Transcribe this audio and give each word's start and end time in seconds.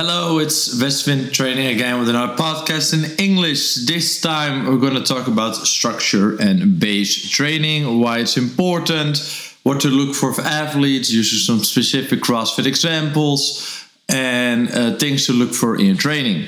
Hello, 0.00 0.38
it's 0.38 0.80
Westwind 0.80 1.32
Training 1.32 1.66
again 1.66 1.98
with 1.98 2.08
another 2.08 2.36
podcast 2.36 2.94
in 2.94 3.18
English. 3.18 3.84
This 3.84 4.20
time 4.20 4.66
we're 4.66 4.78
going 4.78 4.94
to 4.94 5.02
talk 5.02 5.26
about 5.26 5.56
structure 5.56 6.36
and 6.36 6.78
base 6.78 7.28
training, 7.28 7.98
why 7.98 8.20
it's 8.20 8.36
important, 8.36 9.18
what 9.64 9.80
to 9.80 9.88
look 9.88 10.14
for 10.14 10.32
for 10.32 10.42
athletes, 10.42 11.10
using 11.10 11.40
some 11.40 11.64
specific 11.64 12.20
CrossFit 12.20 12.64
examples, 12.64 13.88
and 14.08 14.70
uh, 14.70 14.96
things 14.98 15.26
to 15.26 15.32
look 15.32 15.52
for 15.52 15.74
in 15.76 15.96
training. 15.96 16.46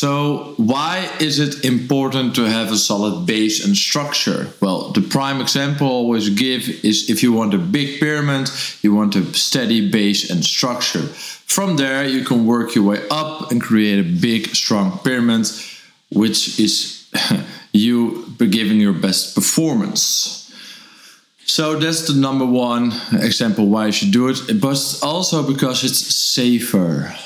So, 0.00 0.54
why 0.58 1.10
is 1.18 1.40
it 1.40 1.64
important 1.64 2.36
to 2.36 2.44
have 2.44 2.70
a 2.70 2.76
solid 2.76 3.26
base 3.26 3.64
and 3.64 3.76
structure? 3.76 4.46
Well, 4.60 4.92
the 4.92 5.00
prime 5.00 5.40
example 5.40 5.88
I 5.88 5.90
always 5.90 6.28
give 6.28 6.68
is 6.84 7.10
if 7.10 7.20
you 7.24 7.32
want 7.32 7.52
a 7.52 7.58
big 7.58 7.98
pyramid, 7.98 8.48
you 8.80 8.94
want 8.94 9.16
a 9.16 9.24
steady 9.34 9.90
base 9.90 10.30
and 10.30 10.44
structure. 10.44 11.02
From 11.56 11.78
there, 11.78 12.06
you 12.06 12.22
can 12.22 12.46
work 12.46 12.76
your 12.76 12.84
way 12.84 13.00
up 13.10 13.50
and 13.50 13.60
create 13.60 13.98
a 13.98 14.08
big, 14.20 14.54
strong 14.54 15.00
pyramid, 15.00 15.48
which 16.12 16.60
is 16.60 17.10
you 17.72 18.24
giving 18.38 18.80
your 18.80 18.92
best 18.92 19.34
performance. 19.34 20.54
So 21.44 21.76
that's 21.76 22.06
the 22.06 22.14
number 22.14 22.46
one 22.46 22.92
example 23.14 23.66
why 23.66 23.86
you 23.86 23.92
should 23.92 24.12
do 24.12 24.28
it, 24.28 24.60
but 24.60 24.78
also 25.02 25.42
because 25.42 25.82
it's 25.82 25.98
safer. 25.98 27.16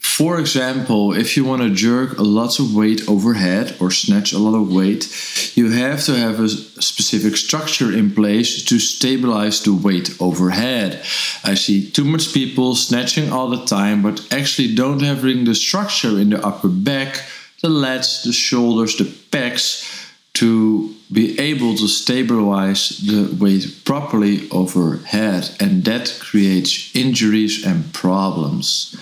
For 0.00 0.40
example, 0.40 1.12
if 1.12 1.36
you 1.36 1.44
want 1.44 1.60
to 1.60 1.70
jerk 1.70 2.18
a 2.18 2.22
lots 2.22 2.58
of 2.58 2.74
weight 2.74 3.06
overhead 3.06 3.76
or 3.80 3.90
snatch 3.90 4.32
a 4.32 4.38
lot 4.38 4.56
of 4.58 4.72
weight, 4.72 5.06
you 5.54 5.70
have 5.70 6.02
to 6.04 6.16
have 6.16 6.40
a 6.40 6.48
specific 6.48 7.36
structure 7.36 7.92
in 7.92 8.10
place 8.10 8.64
to 8.64 8.78
stabilize 8.78 9.62
the 9.62 9.74
weight 9.74 10.16
overhead. 10.18 11.02
I 11.44 11.54
see 11.54 11.90
too 11.90 12.04
much 12.04 12.32
people 12.32 12.74
snatching 12.74 13.30
all 13.30 13.50
the 13.50 13.64
time, 13.66 14.02
but 14.02 14.26
actually 14.32 14.74
don't 14.74 15.02
having 15.02 15.44
the 15.44 15.54
structure 15.54 16.18
in 16.18 16.30
the 16.30 16.46
upper 16.46 16.68
back, 16.68 17.22
the 17.60 17.68
lats, 17.68 18.24
the 18.24 18.32
shoulders, 18.32 18.96
the 18.96 19.04
pecs 19.04 19.84
to 20.32 20.94
be 21.12 21.38
able 21.38 21.74
to 21.76 21.86
stabilize 21.86 22.98
the 22.98 23.36
weight 23.38 23.84
properly 23.84 24.48
overhead, 24.50 25.50
and 25.60 25.84
that 25.84 26.16
creates 26.20 26.94
injuries 26.96 27.66
and 27.66 27.92
problems. 27.92 28.96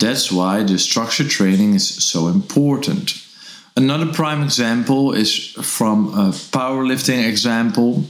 That's 0.00 0.32
why 0.32 0.62
the 0.62 0.78
structure 0.78 1.28
training 1.28 1.74
is 1.74 1.86
so 1.86 2.28
important. 2.28 3.22
Another 3.76 4.10
prime 4.10 4.42
example 4.42 5.12
is 5.12 5.52
from 5.52 6.08
a 6.14 6.32
powerlifting 6.32 7.28
example. 7.28 8.04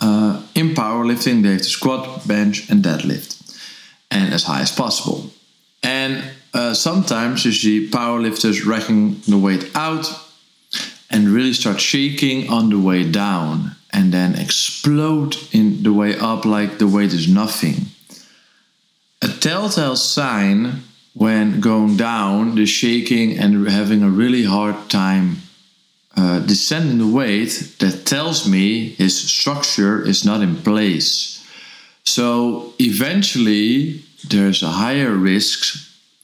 Uh, 0.00 0.42
in 0.56 0.74
powerlifting, 0.74 1.42
they 1.42 1.52
have 1.52 1.62
to 1.62 1.64
squat, 1.64 2.26
bench, 2.26 2.68
and 2.68 2.84
deadlift, 2.84 3.40
and 4.10 4.34
as 4.34 4.42
high 4.42 4.60
as 4.60 4.72
possible. 4.72 5.30
And 5.82 6.24
uh, 6.52 6.74
sometimes 6.74 7.44
you 7.44 7.52
see 7.52 7.88
powerlifters 7.88 8.66
racking 8.66 9.20
the 9.28 9.38
weight 9.38 9.70
out 9.76 10.06
and 11.08 11.28
really 11.28 11.52
start 11.52 11.80
shaking 11.80 12.50
on 12.50 12.68
the 12.70 12.80
way 12.80 13.08
down 13.08 13.76
and 13.92 14.12
then 14.12 14.34
explode 14.34 15.36
in 15.52 15.84
the 15.84 15.92
way 15.92 16.18
up 16.18 16.44
like 16.44 16.78
the 16.78 16.88
weight 16.88 17.12
is 17.12 17.28
nothing. 17.28 17.86
A 19.22 19.28
telltale 19.28 19.96
sign 19.96 20.82
when 21.16 21.60
going 21.60 21.96
down, 21.96 22.56
the 22.56 22.66
shaking 22.66 23.38
and 23.38 23.66
having 23.68 24.02
a 24.02 24.10
really 24.10 24.44
hard 24.44 24.90
time 24.90 25.38
uh, 26.14 26.40
descending 26.40 26.98
the 26.98 27.06
weight, 27.06 27.76
that 27.78 28.04
tells 28.04 28.46
me 28.46 28.90
his 28.90 29.18
structure 29.18 30.02
is 30.02 30.26
not 30.26 30.42
in 30.42 30.56
place. 30.56 31.42
So 32.04 32.74
eventually, 32.78 34.02
there's 34.28 34.62
a 34.62 34.68
higher 34.68 35.12
risk 35.12 35.78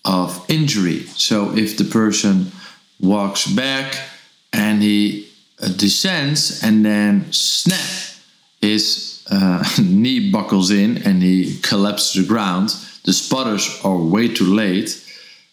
of 0.04 0.44
injury. 0.50 1.04
So 1.16 1.56
if 1.56 1.78
the 1.78 1.84
person 1.84 2.52
walks 3.00 3.46
back 3.46 3.98
and 4.52 4.82
he 4.82 5.26
uh, 5.58 5.68
descends 5.68 6.62
and 6.62 6.84
then 6.84 7.32
snap, 7.32 7.80
his 8.60 9.26
uh, 9.30 9.64
knee 9.82 10.30
buckles 10.30 10.70
in 10.70 10.98
and 10.98 11.22
he 11.22 11.58
collapses 11.60 12.12
to 12.12 12.22
the 12.22 12.28
ground 12.28 12.74
the 13.04 13.12
spotters 13.12 13.80
are 13.84 13.96
way 13.96 14.28
too 14.28 14.54
late, 14.54 14.98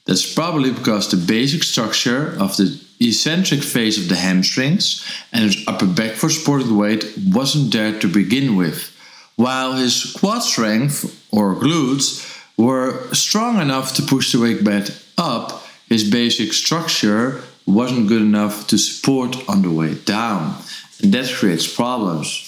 that's 0.06 0.34
probably 0.34 0.72
because 0.72 1.10
the 1.10 1.18
basic 1.18 1.64
structure 1.64 2.36
of 2.40 2.58
the 2.58 2.80
eccentric 3.00 3.62
phase 3.62 3.98
of 3.98 4.10
the 4.10 4.16
hamstrings 4.16 5.06
and 5.32 5.46
his 5.46 5.64
upper 5.68 5.86
back 5.86 6.14
for 6.14 6.30
supporting 6.30 6.76
weight 6.76 7.06
wasn't 7.32 7.72
there 7.72 7.98
to 8.00 8.08
begin 8.08 8.56
with, 8.56 8.96
while 9.36 9.74
his 9.74 10.14
quad 10.20 10.44
strength 10.44 11.28
or 11.32 11.56
glutes 11.56 12.26
were 12.58 13.08
strong 13.14 13.62
enough 13.62 13.94
to 13.96 14.02
push 14.02 14.31
the 14.31 14.40
weight 14.40 14.64
back 14.64 14.90
up, 15.18 15.64
his 15.88 16.10
basic 16.10 16.52
structure 16.54 17.42
wasn't 17.66 18.08
good 18.08 18.22
enough 18.22 18.68
to 18.68 18.78
support 18.78 19.38
on 19.48 19.62
the 19.62 19.72
way 19.72 19.94
down, 19.94 20.56
and 21.02 21.14
that 21.14 21.31
creates 21.34 21.74
problems. 21.74 22.46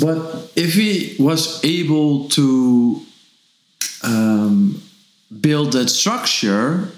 But 0.00 0.52
if 0.54 0.74
he 0.74 1.16
was 1.18 1.62
able 1.64 2.28
to 2.30 3.02
um, 4.02 4.82
build 5.40 5.72
that 5.72 5.88
structure 5.88 6.88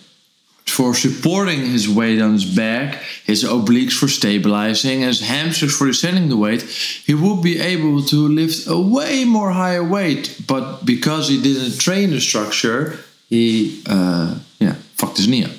for 0.67 0.95
supporting 0.95 1.67
his 1.67 1.89
weight 1.89 2.21
on 2.21 2.33
his 2.33 2.45
back, 2.45 3.03
his 3.25 3.45
obliques 3.45 3.93
for 3.93 4.09
stabilizing, 4.09 5.01
his 5.01 5.21
hamstrings 5.21 5.77
for 5.77 5.87
descending 5.87 6.29
the 6.29 6.37
weight, 6.37 6.63
he 6.63 7.15
would 7.15 7.43
be 7.43 7.61
able 7.61 8.03
to 8.03 8.29
lift 8.29 8.67
a 8.69 8.79
way 8.79 9.25
more 9.25 9.51
higher 9.51 9.85
weight. 9.85 10.41
But 10.47 10.85
because 10.85 11.29
he 11.29 11.43
didn't 11.43 11.79
train 11.79 12.11
the 12.11 12.21
structure, 12.21 12.99
he 13.29 13.83
uh, 13.87 14.39
yeah 14.61 14.75
fucked 14.95 15.17
his 15.19 15.29
knee 15.29 15.45
up. 15.45 15.59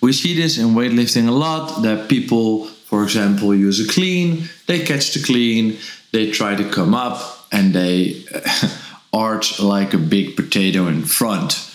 We 0.00 0.12
see 0.12 0.34
this 0.34 0.58
in 0.58 0.68
weightlifting 0.68 1.28
a 1.28 1.32
lot 1.32 1.82
that 1.82 2.08
people, 2.08 2.66
for 2.66 3.02
example, 3.02 3.54
use 3.54 3.80
a 3.80 3.92
clean, 3.92 4.48
they 4.66 4.84
catch 4.84 5.12
the 5.12 5.22
clean, 5.22 5.76
they 6.12 6.30
try 6.30 6.54
to 6.54 6.68
come 6.70 6.94
up, 6.94 7.46
and 7.52 7.74
they. 7.74 8.24
arch 9.12 9.60
like 9.60 9.94
a 9.94 9.98
big 9.98 10.36
potato 10.36 10.86
in 10.86 11.02
front. 11.02 11.70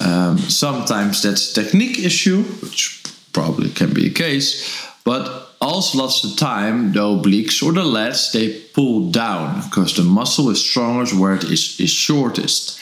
Um, 0.00 0.38
sometimes 0.38 1.22
that's 1.22 1.56
a 1.56 1.62
technique 1.62 1.98
issue, 1.98 2.42
which 2.42 3.02
probably 3.32 3.70
can 3.70 3.92
be 3.92 4.08
the 4.08 4.14
case, 4.14 4.88
but 5.04 5.54
also 5.60 5.98
lots 5.98 6.24
of 6.24 6.36
time 6.36 6.92
the 6.92 7.00
obliques 7.00 7.62
or 7.62 7.72
the 7.72 7.82
lats 7.82 8.32
they 8.32 8.60
pull 8.74 9.10
down 9.10 9.62
because 9.62 9.94
the 9.94 10.02
muscle 10.02 10.50
is 10.50 10.60
strongest 10.60 11.14
where 11.14 11.34
it 11.34 11.44
is, 11.44 11.78
is 11.78 11.90
shortest. 11.90 12.80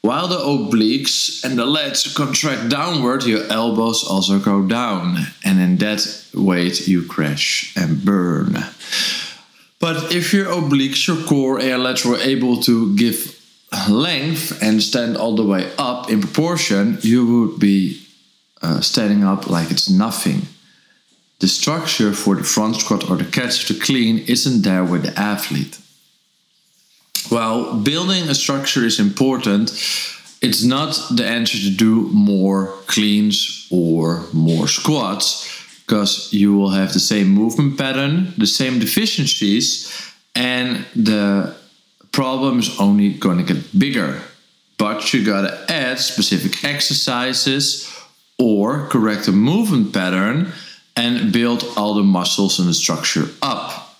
While 0.00 0.28
the 0.28 0.36
obliques 0.36 1.44
and 1.44 1.58
the 1.58 1.64
lats 1.64 2.14
contract 2.14 2.68
downward, 2.68 3.24
your 3.24 3.44
elbows 3.50 4.04
also 4.04 4.38
go 4.38 4.66
down, 4.66 5.16
and 5.42 5.58
in 5.58 5.78
that 5.78 6.06
weight 6.34 6.86
you 6.86 7.06
crash 7.06 7.74
and 7.74 8.04
burn. 8.04 8.52
But 9.80 10.12
if 10.12 10.34
your 10.34 10.46
obliques, 10.46 11.06
your 11.06 11.16
core, 11.26 11.58
and 11.58 11.68
your 11.68 11.78
lats 11.78 12.04
were 12.04 12.18
able 12.18 12.60
to 12.62 12.94
give 12.96 13.33
length 13.88 14.62
and 14.62 14.82
stand 14.82 15.16
all 15.16 15.34
the 15.36 15.44
way 15.44 15.70
up 15.78 16.10
in 16.10 16.20
proportion, 16.20 16.98
you 17.02 17.26
would 17.26 17.60
be 17.60 18.00
uh, 18.62 18.80
standing 18.80 19.24
up 19.24 19.48
like 19.48 19.70
it's 19.70 19.90
nothing. 19.90 20.42
The 21.40 21.48
structure 21.48 22.12
for 22.12 22.36
the 22.36 22.44
front 22.44 22.76
squat 22.76 23.10
or 23.10 23.16
the 23.16 23.24
catch 23.24 23.66
to 23.66 23.74
clean 23.74 24.18
isn't 24.26 24.62
there 24.62 24.84
with 24.84 25.02
the 25.02 25.18
athlete. 25.18 25.78
While 27.28 27.76
building 27.76 28.28
a 28.28 28.34
structure 28.34 28.84
is 28.84 29.00
important. 29.00 29.70
It's 30.42 30.62
not 30.62 30.90
the 31.10 31.24
answer 31.24 31.56
to 31.56 31.70
do 31.70 32.10
more 32.12 32.66
cleans 32.86 33.66
or 33.70 34.26
more 34.34 34.68
squats 34.68 35.48
because 35.86 36.30
you 36.32 36.54
will 36.54 36.70
have 36.70 36.92
the 36.92 37.00
same 37.00 37.28
movement 37.28 37.78
pattern, 37.78 38.34
the 38.36 38.46
same 38.46 38.78
deficiencies, 38.78 39.90
and 40.34 40.84
the 40.94 41.54
problem 42.14 42.60
is 42.60 42.78
only 42.78 43.12
going 43.12 43.38
to 43.38 43.54
get 43.54 43.76
bigger. 43.76 44.22
But 44.78 45.12
you 45.12 45.24
gotta 45.24 45.64
add 45.68 45.98
specific 45.98 46.64
exercises 46.64 47.90
or 48.38 48.86
correct 48.88 49.26
the 49.26 49.32
movement 49.32 49.92
pattern 49.92 50.52
and 50.96 51.32
build 51.32 51.64
all 51.76 51.94
the 51.94 52.02
muscles 52.02 52.58
and 52.58 52.68
the 52.68 52.74
structure 52.74 53.26
up. 53.42 53.96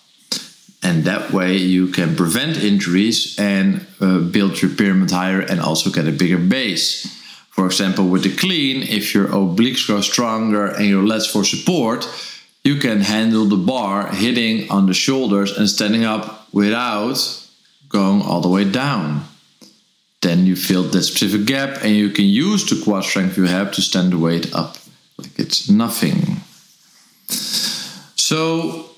And 0.82 1.04
that 1.04 1.32
way 1.32 1.56
you 1.56 1.88
can 1.88 2.14
prevent 2.14 2.62
injuries 2.62 3.38
and 3.38 3.86
uh, 4.00 4.18
build 4.18 4.60
your 4.60 4.70
pyramid 4.70 5.10
higher 5.10 5.40
and 5.40 5.60
also 5.60 5.90
get 5.90 6.06
a 6.06 6.12
bigger 6.12 6.38
base. 6.38 7.06
For 7.50 7.66
example, 7.66 8.08
with 8.08 8.24
the 8.24 8.36
clean, 8.36 8.82
if 8.82 9.14
your 9.14 9.28
obliques 9.28 9.86
grow 9.86 10.00
stronger 10.00 10.66
and 10.66 10.86
your 10.86 11.04
lats 11.04 11.30
for 11.30 11.44
support, 11.44 12.06
you 12.64 12.76
can 12.78 13.00
handle 13.00 13.46
the 13.46 13.56
bar 13.56 14.08
hitting 14.08 14.70
on 14.70 14.86
the 14.86 14.94
shoulders 14.94 15.56
and 15.56 15.68
standing 15.68 16.04
up 16.04 16.52
without 16.52 17.43
going 17.94 18.20
all 18.20 18.40
the 18.40 18.48
way 18.48 18.64
down. 18.64 19.24
Then 20.20 20.46
you 20.46 20.56
fill 20.56 20.82
that 20.82 21.02
specific 21.02 21.46
gap 21.46 21.82
and 21.82 21.94
you 21.94 22.10
can 22.10 22.24
use 22.24 22.68
the 22.68 22.82
quad 22.84 23.04
strength 23.04 23.36
you 23.36 23.44
have 23.44 23.70
to 23.72 23.82
stand 23.82 24.12
the 24.12 24.18
weight 24.18 24.52
up 24.54 24.76
like 25.16 25.38
it's 25.38 25.70
nothing. 25.70 26.40
So 28.16 28.90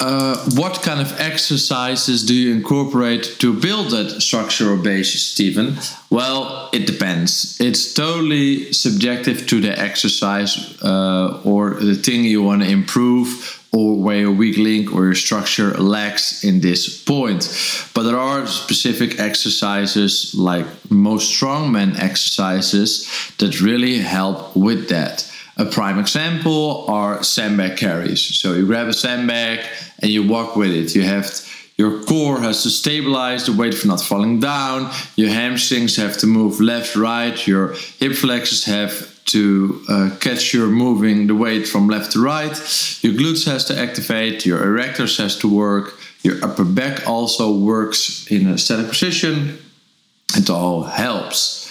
uh, 0.00 0.36
what 0.56 0.82
kind 0.82 1.00
of 1.00 1.18
exercises 1.20 2.26
do 2.26 2.34
you 2.34 2.52
incorporate 2.52 3.24
to 3.38 3.58
build 3.58 3.90
that 3.90 4.20
structure 4.20 4.72
or 4.72 4.76
base, 4.76 5.12
Stephen? 5.32 5.76
Well, 6.10 6.68
it 6.72 6.86
depends. 6.86 7.58
It's 7.60 7.94
totally 7.94 8.72
subjective 8.72 9.46
to 9.46 9.60
the 9.60 9.78
exercise 9.78 10.52
uh, 10.82 11.40
or 11.44 11.74
the 11.74 11.94
thing 11.94 12.24
you 12.24 12.42
want 12.42 12.62
to 12.62 12.68
improve 12.68 13.61
or 13.72 13.96
where 13.96 14.18
your 14.18 14.32
weak 14.32 14.58
link 14.58 14.92
or 14.94 15.04
your 15.04 15.14
structure 15.14 15.70
lacks 15.72 16.44
in 16.44 16.60
this 16.60 17.02
point. 17.02 17.42
But 17.94 18.02
there 18.02 18.18
are 18.18 18.46
specific 18.46 19.18
exercises, 19.18 20.34
like 20.34 20.66
most 20.90 21.32
strongman 21.32 21.98
exercises, 21.98 23.08
that 23.38 23.60
really 23.60 23.98
help 23.98 24.54
with 24.54 24.88
that. 24.90 25.28
A 25.56 25.64
prime 25.64 25.98
example 25.98 26.86
are 26.88 27.22
sandbag 27.22 27.76
carries. 27.76 28.20
So 28.20 28.54
you 28.54 28.66
grab 28.66 28.88
a 28.88 28.92
sandbag 28.92 29.60
and 30.00 30.10
you 30.10 30.26
walk 30.26 30.56
with 30.56 30.70
it. 30.70 30.94
You 30.94 31.02
have 31.02 31.26
your 31.78 32.02
core 32.04 32.40
has 32.40 32.62
to 32.64 32.70
stabilize 32.70 33.46
the 33.46 33.52
weight 33.52 33.74
from 33.74 33.88
not 33.88 34.00
falling 34.00 34.40
down. 34.40 34.90
Your 35.16 35.30
hamstrings 35.30 35.96
have 35.96 36.18
to 36.18 36.26
move 36.26 36.60
left, 36.60 36.94
right. 36.94 37.46
Your 37.46 37.74
hip 37.98 38.12
flexors 38.12 38.64
have 38.64 39.11
to 39.26 39.82
uh, 39.88 40.10
catch 40.20 40.52
your 40.52 40.68
moving 40.68 41.26
the 41.26 41.34
weight 41.34 41.66
from 41.66 41.88
left 41.88 42.12
to 42.12 42.22
right. 42.22 42.52
Your 43.02 43.14
glutes 43.14 43.46
has 43.46 43.64
to 43.66 43.78
activate. 43.78 44.44
Your 44.44 44.60
erectors 44.60 45.18
has 45.18 45.38
to 45.38 45.48
work. 45.48 45.94
Your 46.22 46.42
upper 46.44 46.64
back 46.64 47.08
also 47.08 47.56
works 47.56 48.30
in 48.30 48.46
a 48.46 48.58
static 48.58 48.88
position. 48.88 49.58
It 50.34 50.50
all 50.50 50.84
helps. 50.84 51.62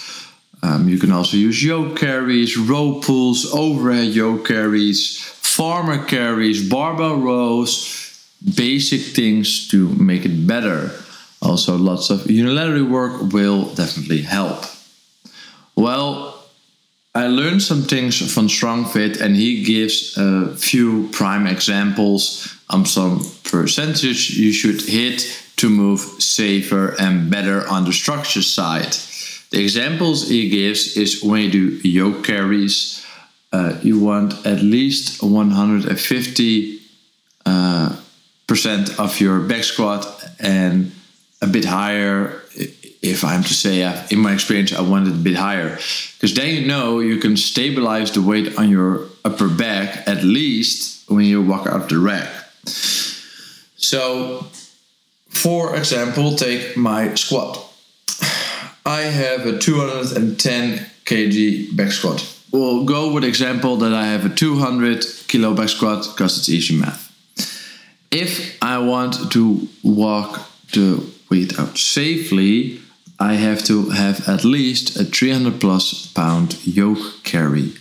Um, 0.62 0.88
you 0.88 0.98
can 0.98 1.10
also 1.10 1.36
use 1.36 1.62
yoke 1.62 1.98
carries, 1.98 2.56
row 2.56 3.00
pulls, 3.02 3.52
overhead 3.52 4.14
yoke 4.14 4.46
carries, 4.46 5.18
farmer 5.18 6.04
carries, 6.04 6.68
barbell 6.68 7.16
rows, 7.16 8.28
basic 8.56 9.00
things 9.00 9.68
to 9.68 9.88
make 9.88 10.24
it 10.24 10.46
better. 10.46 10.92
Also, 11.40 11.76
lots 11.76 12.10
of 12.10 12.30
unilateral 12.30 12.84
work 12.84 13.32
will 13.32 13.64
definitely 13.74 14.22
help. 14.22 14.64
Well, 15.74 16.41
I 17.14 17.26
learned 17.26 17.62
some 17.62 17.82
things 17.82 18.32
from 18.32 18.48
StrongFit, 18.48 19.20
and 19.20 19.36
he 19.36 19.62
gives 19.62 20.16
a 20.16 20.56
few 20.56 21.08
prime 21.12 21.46
examples 21.46 22.56
on 22.70 22.86
some 22.86 23.20
percentage 23.44 24.30
you 24.30 24.50
should 24.52 24.80
hit 24.80 25.44
to 25.56 25.68
move 25.68 26.00
safer 26.00 26.94
and 26.98 27.30
better 27.30 27.68
on 27.68 27.84
the 27.84 27.92
structure 27.92 28.40
side. 28.40 28.96
The 29.50 29.60
examples 29.60 30.28
he 30.28 30.48
gives 30.48 30.96
is 30.96 31.22
when 31.22 31.42
you 31.42 31.50
do 31.50 31.88
yoke 31.88 32.24
carries, 32.24 33.04
uh, 33.52 33.78
you 33.82 34.00
want 34.00 34.46
at 34.46 34.62
least 34.62 35.22
150 35.22 36.80
uh, 37.44 37.96
percent 38.46 38.98
of 38.98 39.20
your 39.20 39.40
back 39.40 39.64
squat 39.64 40.06
and 40.40 40.92
a 41.42 41.46
bit 41.46 41.66
higher. 41.66 42.40
If 43.02 43.24
I'm 43.24 43.42
to 43.42 43.54
say, 43.54 43.82
uh, 43.82 44.06
in 44.10 44.20
my 44.20 44.32
experience, 44.32 44.72
I 44.72 44.80
want 44.80 45.08
it 45.08 45.14
a 45.14 45.16
bit 45.16 45.34
higher 45.34 45.76
because 46.14 46.34
then 46.34 46.54
you 46.54 46.66
know 46.66 47.00
you 47.00 47.18
can 47.18 47.36
stabilize 47.36 48.12
the 48.12 48.22
weight 48.22 48.56
on 48.56 48.70
your 48.70 49.08
upper 49.24 49.48
back 49.48 50.06
at 50.06 50.22
least 50.22 51.10
when 51.10 51.24
you 51.24 51.42
walk 51.42 51.66
out 51.66 51.88
the 51.88 51.98
rack. 51.98 52.28
So, 53.76 54.46
for 55.28 55.76
example, 55.76 56.36
take 56.36 56.76
my 56.76 57.14
squat. 57.14 57.58
I 58.86 59.00
have 59.02 59.46
a 59.46 59.58
210 59.58 60.86
kg 61.04 61.76
back 61.76 61.90
squat. 61.90 62.24
We'll 62.52 62.84
go 62.84 63.12
with 63.12 63.24
example 63.24 63.76
that 63.78 63.94
I 63.94 64.06
have 64.06 64.26
a 64.26 64.28
200 64.28 65.04
kilo 65.26 65.54
back 65.54 65.70
squat 65.70 66.06
because 66.12 66.38
it's 66.38 66.48
easy 66.48 66.78
math. 66.78 67.10
If 68.10 68.62
I 68.62 68.78
want 68.78 69.32
to 69.32 69.68
walk 69.82 70.48
the 70.72 71.02
weight 71.30 71.58
out 71.58 71.78
safely, 71.78 72.80
I 73.22 73.34
have 73.34 73.62
to 73.66 73.90
have 73.90 74.28
at 74.28 74.44
least 74.44 74.96
a 74.96 75.04
300 75.04 75.60
plus 75.60 76.06
pound 76.08 76.58
yoke 76.66 77.22
carry. 77.22 77.74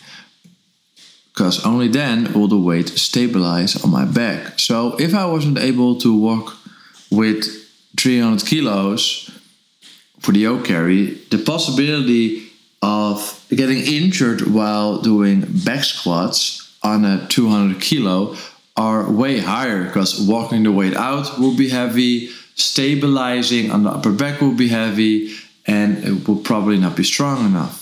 Because 1.33 1.65
only 1.65 1.87
then 1.87 2.31
will 2.33 2.47
the 2.47 2.59
weight 2.59 2.89
stabilize 2.89 3.83
on 3.83 3.89
my 3.89 4.05
back. 4.05 4.59
So 4.59 4.95
if 4.99 5.15
I 5.15 5.25
wasn't 5.25 5.57
able 5.57 5.95
to 6.01 6.15
walk 6.15 6.57
with 7.09 7.43
300 7.97 8.45
kilos, 8.45 9.31
for 10.19 10.31
the 10.31 10.41
yoke 10.41 10.65
carry, 10.65 11.15
the 11.31 11.39
possibility 11.39 12.51
of 12.83 13.43
getting 13.49 13.79
injured 13.79 14.41
while 14.41 15.01
doing 15.01 15.41
back 15.65 15.83
squats 15.83 16.77
on 16.83 17.03
a 17.03 17.25
200 17.27 17.81
kilo 17.81 18.35
are 18.77 19.11
way 19.11 19.39
higher 19.39 19.85
because 19.85 20.21
walking 20.21 20.61
the 20.63 20.71
weight 20.71 20.95
out 20.95 21.39
will 21.39 21.57
be 21.57 21.69
heavy, 21.69 22.29
stabilizing 22.61 23.71
on 23.71 23.83
the 23.83 23.89
upper 23.89 24.11
back 24.11 24.41
will 24.41 24.55
be 24.55 24.69
heavy, 24.69 25.35
and 25.65 26.03
it 26.03 26.27
will 26.27 26.37
probably 26.37 26.77
not 26.77 26.95
be 26.95 27.03
strong 27.03 27.45
enough. 27.45 27.81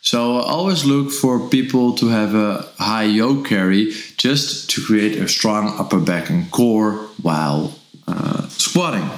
So 0.00 0.38
I 0.38 0.42
always 0.42 0.84
look 0.84 1.10
for 1.10 1.48
people 1.48 1.94
to 1.96 2.08
have 2.08 2.34
a 2.34 2.66
high 2.78 3.04
yoke 3.04 3.46
carry 3.46 3.92
just 4.16 4.70
to 4.70 4.84
create 4.84 5.18
a 5.18 5.28
strong 5.28 5.74
upper 5.78 6.00
back 6.00 6.30
and 6.30 6.50
core 6.50 7.08
while 7.20 7.74
uh, 8.06 8.48
squatting. 8.48 9.08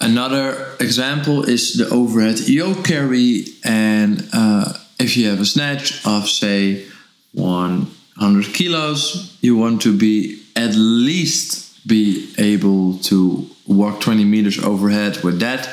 Another 0.00 0.76
example 0.80 1.48
is 1.48 1.74
the 1.74 1.88
overhead 1.88 2.40
yoke 2.40 2.84
carry, 2.84 3.44
and 3.64 4.28
uh, 4.32 4.72
if 4.98 5.16
you 5.16 5.28
have 5.28 5.40
a 5.40 5.46
snatch 5.46 6.04
of 6.06 6.28
say 6.28 6.84
100 7.32 8.54
kilos, 8.54 9.36
you 9.40 9.56
want 9.56 9.82
to 9.82 9.96
be 9.96 10.42
at 10.56 10.74
least 10.74 11.63
be 11.86 12.32
able 12.38 12.98
to 12.98 13.48
walk 13.66 14.00
20 14.00 14.24
meters 14.24 14.58
overhead 14.62 15.22
with 15.22 15.40
that. 15.40 15.68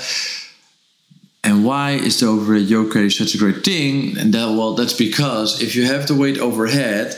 And 1.43 1.65
why 1.65 1.91
is 1.91 2.19
the 2.19 2.27
overhead 2.27 2.67
yoke 2.69 2.93
carry 2.93 3.09
such 3.09 3.33
a 3.33 3.37
great 3.37 3.63
thing? 3.63 4.17
And 4.17 4.33
that 4.33 4.49
well, 4.49 4.75
that's 4.75 4.93
because 4.93 5.61
if 5.61 5.75
you 5.75 5.85
have 5.85 6.07
the 6.07 6.15
weight 6.15 6.37
overhead, 6.37 7.15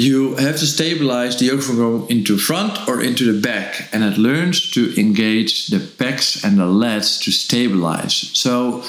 you 0.00 0.34
have 0.36 0.56
to 0.56 0.66
stabilize 0.66 1.38
the 1.38 1.46
yoke 1.46 1.60
from 1.60 1.76
going 1.76 2.10
into 2.10 2.38
front 2.38 2.88
or 2.88 3.02
into 3.02 3.30
the 3.30 3.38
back 3.38 3.88
and 3.92 4.02
it 4.02 4.16
learns 4.16 4.70
to 4.70 4.98
engage 4.98 5.66
the 5.66 5.76
pecs 5.76 6.42
and 6.42 6.58
the 6.58 6.64
lats 6.64 7.22
to 7.22 7.30
stabilize 7.30 8.14
so 8.14 8.80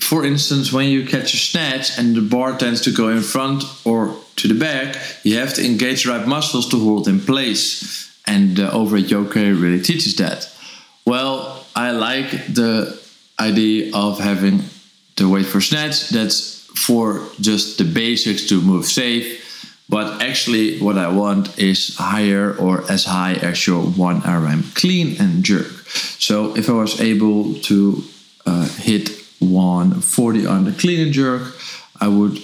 for 0.00 0.24
instance 0.24 0.72
when 0.72 0.88
you 0.88 1.04
catch 1.04 1.34
a 1.34 1.36
snatch 1.36 1.98
and 1.98 2.16
the 2.16 2.22
bar 2.22 2.56
tends 2.56 2.80
to 2.80 2.90
go 2.90 3.08
in 3.08 3.20
front 3.20 3.64
or 3.84 4.16
to 4.36 4.48
the 4.48 4.54
back 4.54 4.96
you 5.22 5.38
have 5.38 5.54
to 5.54 5.64
engage 5.64 6.04
the 6.04 6.10
right 6.10 6.26
muscles 6.26 6.68
to 6.68 6.78
hold 6.78 7.08
in 7.08 7.20
place. 7.20 8.04
And 8.28 8.56
the 8.56 8.72
overhead 8.72 9.10
yoke 9.10 9.34
really 9.34 9.80
teaches 9.80 10.16
that. 10.16 10.50
Well 11.04 11.64
i 11.74 11.90
like 11.90 12.30
the 12.46 12.98
idea 13.38 13.94
of 13.94 14.18
having 14.18 14.62
the 15.16 15.28
weight 15.28 15.46
for 15.46 15.60
snatch. 15.60 16.08
That's 16.10 16.56
for 16.86 17.26
just 17.40 17.78
the 17.78 17.84
basics 17.84 18.48
to 18.48 18.60
move 18.60 18.86
safe. 18.86 19.42
But 19.88 20.20
actually, 20.20 20.78
what 20.80 20.98
I 20.98 21.08
want 21.08 21.58
is 21.58 21.96
higher 21.96 22.54
or 22.56 22.90
as 22.90 23.04
high 23.04 23.34
as 23.34 23.66
your 23.66 23.82
one 23.82 24.20
RM 24.20 24.64
clean 24.74 25.16
and 25.20 25.44
jerk. 25.44 25.68
So 26.18 26.56
if 26.56 26.68
I 26.68 26.72
was 26.72 27.00
able 27.00 27.54
to 27.54 28.02
uh, 28.44 28.68
hit 28.68 29.10
140 29.38 30.46
on 30.46 30.64
the 30.64 30.72
clean 30.72 31.00
and 31.00 31.12
jerk, 31.12 31.54
I 32.00 32.08
would 32.08 32.36
uh, 32.36 32.40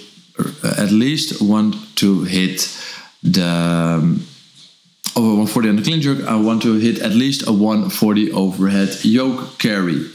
at 0.63 0.91
least 0.91 1.41
want 1.41 1.75
to 1.97 2.23
hit 2.23 2.67
the 3.21 3.47
um, 3.47 4.25
over 5.15 5.27
140 5.27 5.69
on 5.69 5.75
the 5.75 5.83
clean 5.83 6.01
jerk. 6.01 6.25
I 6.25 6.35
want 6.35 6.61
to 6.63 6.75
hit 6.75 6.99
at 6.99 7.11
least 7.11 7.47
a 7.47 7.51
140 7.51 8.31
overhead 8.31 9.03
yoke 9.03 9.59
carry. 9.59 10.09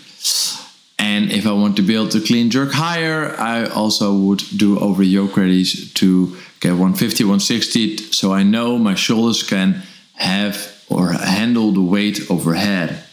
And 0.98 1.30
if 1.32 1.46
I 1.46 1.52
want 1.52 1.76
to 1.76 1.82
build 1.82 2.12
the 2.12 2.20
clean 2.20 2.50
jerk 2.50 2.72
higher, 2.72 3.34
I 3.38 3.66
also 3.66 4.14
would 4.14 4.42
do 4.56 4.78
over 4.78 5.02
yoke 5.02 5.34
carries 5.34 5.92
to 5.94 6.36
get 6.60 6.72
150, 6.72 7.24
160, 7.24 7.96
so 8.12 8.32
I 8.32 8.42
know 8.42 8.78
my 8.78 8.94
shoulders 8.94 9.42
can 9.44 9.82
have 10.14 10.74
or 10.88 11.12
handle 11.12 11.70
the 11.70 11.82
weight 11.82 12.28
overhead. 12.30 13.04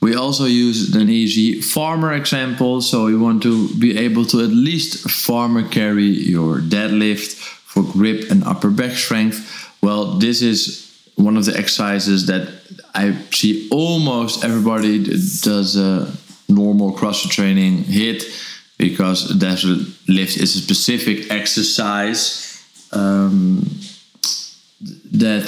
We 0.00 0.14
also 0.14 0.46
use 0.46 0.94
an 0.96 1.10
easy 1.10 1.60
farmer 1.60 2.14
example, 2.14 2.80
so 2.80 3.08
you 3.08 3.20
want 3.20 3.42
to 3.42 3.68
be 3.78 3.98
able 3.98 4.24
to 4.26 4.40
at 4.40 4.50
least 4.50 5.10
farmer 5.10 5.66
carry 5.68 6.06
your 6.06 6.58
deadlift 6.58 7.34
for 7.34 7.82
grip 7.82 8.30
and 8.30 8.42
upper 8.44 8.70
back 8.70 8.92
strength. 8.92 9.68
Well, 9.82 10.18
this 10.18 10.40
is 10.40 10.90
one 11.16 11.36
of 11.36 11.44
the 11.44 11.56
exercises 11.56 12.26
that 12.26 12.48
I 12.94 13.14
see 13.30 13.68
almost 13.70 14.42
everybody 14.42 15.04
does 15.04 15.76
a 15.76 16.10
normal 16.48 16.92
CrossFit 16.92 17.30
training 17.30 17.84
hit 17.84 18.24
because 18.78 19.30
deadlift 19.32 20.38
is 20.38 20.56
a 20.56 20.60
specific 20.60 21.30
exercise 21.30 22.66
um, 22.92 23.68
that 25.12 25.46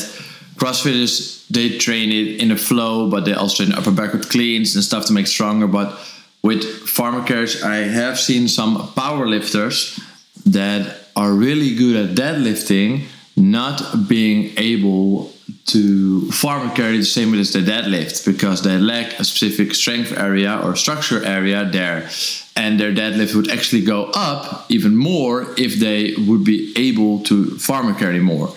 CrossFitters 0.62 1.44
they 1.48 1.76
train 1.76 2.12
it 2.12 2.40
in 2.40 2.52
a 2.52 2.56
flow, 2.56 3.10
but 3.10 3.24
they 3.24 3.32
also 3.32 3.64
train 3.64 3.76
upper 3.76 3.90
back 3.90 4.12
with 4.12 4.30
cleans 4.30 4.76
and 4.76 4.84
stuff 4.84 5.06
to 5.06 5.12
make 5.12 5.26
stronger. 5.26 5.66
But 5.66 5.98
with 6.42 6.62
farmer 6.88 7.24
carries, 7.26 7.64
I 7.64 7.78
have 7.78 8.16
seen 8.18 8.46
some 8.46 8.92
power 8.94 9.26
lifters 9.26 9.98
that 10.46 11.08
are 11.16 11.32
really 11.32 11.74
good 11.74 11.96
at 11.96 12.16
deadlifting, 12.16 13.06
not 13.36 14.08
being 14.08 14.52
able 14.56 15.32
to 15.66 16.30
farm 16.30 16.70
carry 16.70 16.98
the 16.98 17.04
same 17.04 17.34
as 17.34 17.52
the 17.52 17.58
deadlift 17.58 18.24
because 18.24 18.62
they 18.62 18.78
lack 18.78 19.18
a 19.18 19.24
specific 19.24 19.74
strength 19.74 20.16
area 20.16 20.60
or 20.62 20.76
structure 20.76 21.24
area 21.24 21.68
there 21.70 22.08
and 22.54 22.78
their 22.78 22.92
deadlift 22.92 23.34
would 23.34 23.50
actually 23.50 23.82
go 23.82 24.10
up 24.14 24.66
even 24.68 24.94
more 24.94 25.54
if 25.56 25.76
they 25.76 26.14
would 26.26 26.44
be 26.44 26.72
able 26.76 27.20
to 27.24 27.58
farm 27.58 27.88
and 27.88 27.98
carry 27.98 28.20
more. 28.20 28.48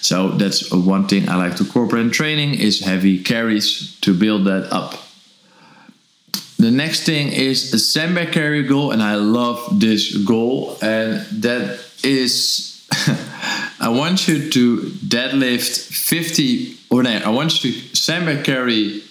So 0.00 0.30
that's 0.30 0.70
one 0.72 1.08
thing 1.08 1.28
i 1.28 1.36
like 1.36 1.56
to 1.56 1.64
incorporate 1.64 2.06
in 2.06 2.10
training 2.10 2.54
is 2.54 2.80
heavy 2.80 3.22
carries 3.22 3.98
to 4.00 4.14
build 4.14 4.44
that 4.44 4.72
up. 4.72 4.94
The 6.58 6.70
next 6.70 7.04
thing 7.04 7.28
is 7.28 7.74
a 7.74 7.78
sandbag 7.78 8.32
carry 8.32 8.62
goal 8.62 8.92
and 8.92 9.02
i 9.02 9.16
love 9.16 9.80
this 9.80 10.16
goal 10.16 10.78
and 10.80 11.20
that 11.42 11.80
is 12.02 12.72
I 13.78 13.90
want 13.90 14.26
you 14.26 14.48
to 14.50 14.76
deadlift 15.06 15.92
50 15.92 16.76
or 16.90 17.02
no, 17.02 17.10
I 17.10 17.28
want 17.28 17.62
you 17.62 17.72
to 17.72 17.96
sandbag 17.96 18.44
carry 18.44 19.02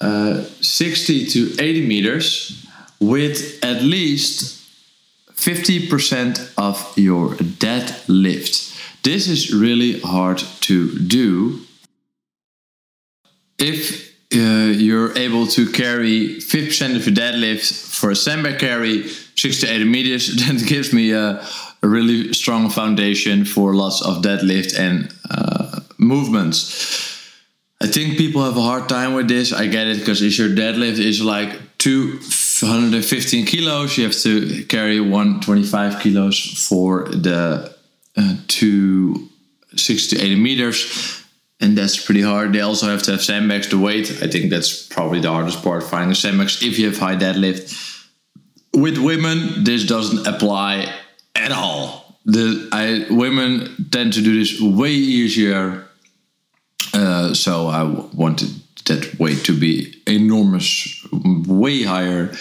uh, 0.00 0.42
60 0.60 1.26
to 1.26 1.62
80 1.62 1.86
meters 1.86 2.67
with 3.00 3.58
at 3.62 3.82
least 3.82 4.56
50% 5.32 6.52
of 6.58 6.96
your 6.98 7.30
deadlift. 7.30 8.74
This 9.02 9.28
is 9.28 9.54
really 9.54 10.00
hard 10.00 10.38
to 10.38 10.98
do. 10.98 11.60
If 13.58 14.08
uh, 14.34 14.38
you're 14.76 15.16
able 15.16 15.46
to 15.46 15.70
carry 15.70 16.36
50% 16.36 16.96
of 16.96 17.06
your 17.06 17.14
deadlift 17.14 17.94
for 17.98 18.10
a 18.10 18.16
sandbag 18.16 18.58
carry, 18.58 19.08
60 19.08 19.66
to 19.66 19.72
80 19.72 19.84
meters, 19.84 20.36
then 20.46 20.56
it 20.56 20.66
gives 20.66 20.92
me 20.92 21.12
a 21.12 21.46
a 21.82 21.88
really 21.88 22.32
strong 22.32 22.70
foundation 22.70 23.44
for 23.44 23.74
lots 23.74 24.02
of 24.02 24.22
deadlift 24.22 24.78
and 24.78 25.12
uh, 25.30 25.80
movements. 25.98 27.14
I 27.80 27.86
think 27.86 28.18
people 28.18 28.42
have 28.42 28.56
a 28.56 28.62
hard 28.62 28.88
time 28.88 29.14
with 29.14 29.28
this. 29.28 29.52
I 29.52 29.66
get 29.66 29.86
it 29.86 29.98
because 29.98 30.20
if 30.20 30.38
your 30.38 30.48
deadlift 30.48 30.98
is 30.98 31.22
like 31.22 31.78
215 32.58 33.46
kilos, 33.46 33.96
you 33.96 34.02
have 34.04 34.16
to 34.16 34.64
carry 34.64 34.98
125 35.00 36.00
kilos 36.00 36.66
for 36.68 37.04
the 37.08 37.72
uh, 38.16 38.34
two 38.48 39.28
60 39.76 40.16
to 40.16 40.22
80 40.24 40.36
meters, 40.40 41.24
and 41.60 41.78
that's 41.78 42.04
pretty 42.04 42.22
hard. 42.22 42.52
They 42.52 42.60
also 42.60 42.88
have 42.88 43.04
to 43.04 43.12
have 43.12 43.22
sandbags 43.22 43.68
to 43.68 43.80
weight. 43.80 44.10
I 44.22 44.26
think 44.26 44.50
that's 44.50 44.88
probably 44.88 45.20
the 45.20 45.30
hardest 45.30 45.62
part 45.62 45.84
finding 45.84 46.16
sandbags 46.16 46.60
if 46.60 46.80
you 46.80 46.86
have 46.86 46.98
high 46.98 47.14
deadlift. 47.14 48.08
With 48.74 48.98
women, 48.98 49.62
this 49.62 49.86
doesn't 49.86 50.26
apply 50.26 50.92
at 51.36 51.52
all. 51.52 52.18
The 52.24 52.68
I 52.72 53.06
women 53.08 53.86
tend 53.92 54.14
to 54.14 54.20
do 54.20 54.36
this 54.36 54.60
way 54.60 54.90
easier. 54.90 55.84
Uh, 56.92 57.34
so 57.34 57.68
I 57.68 57.84
wanted 57.84 58.50
that 58.88 59.18
weight 59.18 59.44
to 59.44 59.58
be 59.58 60.02
enormous, 60.06 61.06
way 61.12 61.82
higher 61.82 62.34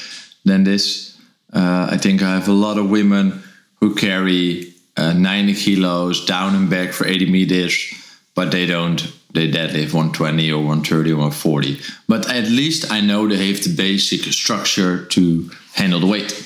than 0.45 0.63
this. 0.63 1.17
Uh, 1.53 1.89
I 1.91 1.97
think 1.97 2.21
I 2.21 2.33
have 2.33 2.47
a 2.47 2.53
lot 2.53 2.77
of 2.77 2.89
women 2.89 3.43
who 3.79 3.95
carry 3.95 4.73
uh, 4.97 5.13
90 5.13 5.53
kilos 5.53 6.25
down 6.25 6.55
and 6.55 6.69
back 6.69 6.91
for 6.91 7.05
80 7.05 7.31
meters, 7.31 7.93
but 8.35 8.51
they 8.51 8.65
don't. 8.65 9.13
They 9.33 9.51
deadlift 9.51 9.93
120 9.93 10.51
or 10.51 10.57
130 10.57 11.11
or 11.11 11.17
140. 11.17 11.79
But 12.07 12.29
at 12.29 12.45
least 12.45 12.91
I 12.91 13.01
know 13.01 13.27
they 13.27 13.47
have 13.47 13.63
the 13.63 13.75
basic 13.75 14.21
structure 14.33 15.05
to 15.05 15.51
handle 15.73 15.99
the 15.99 16.07
weight. 16.07 16.43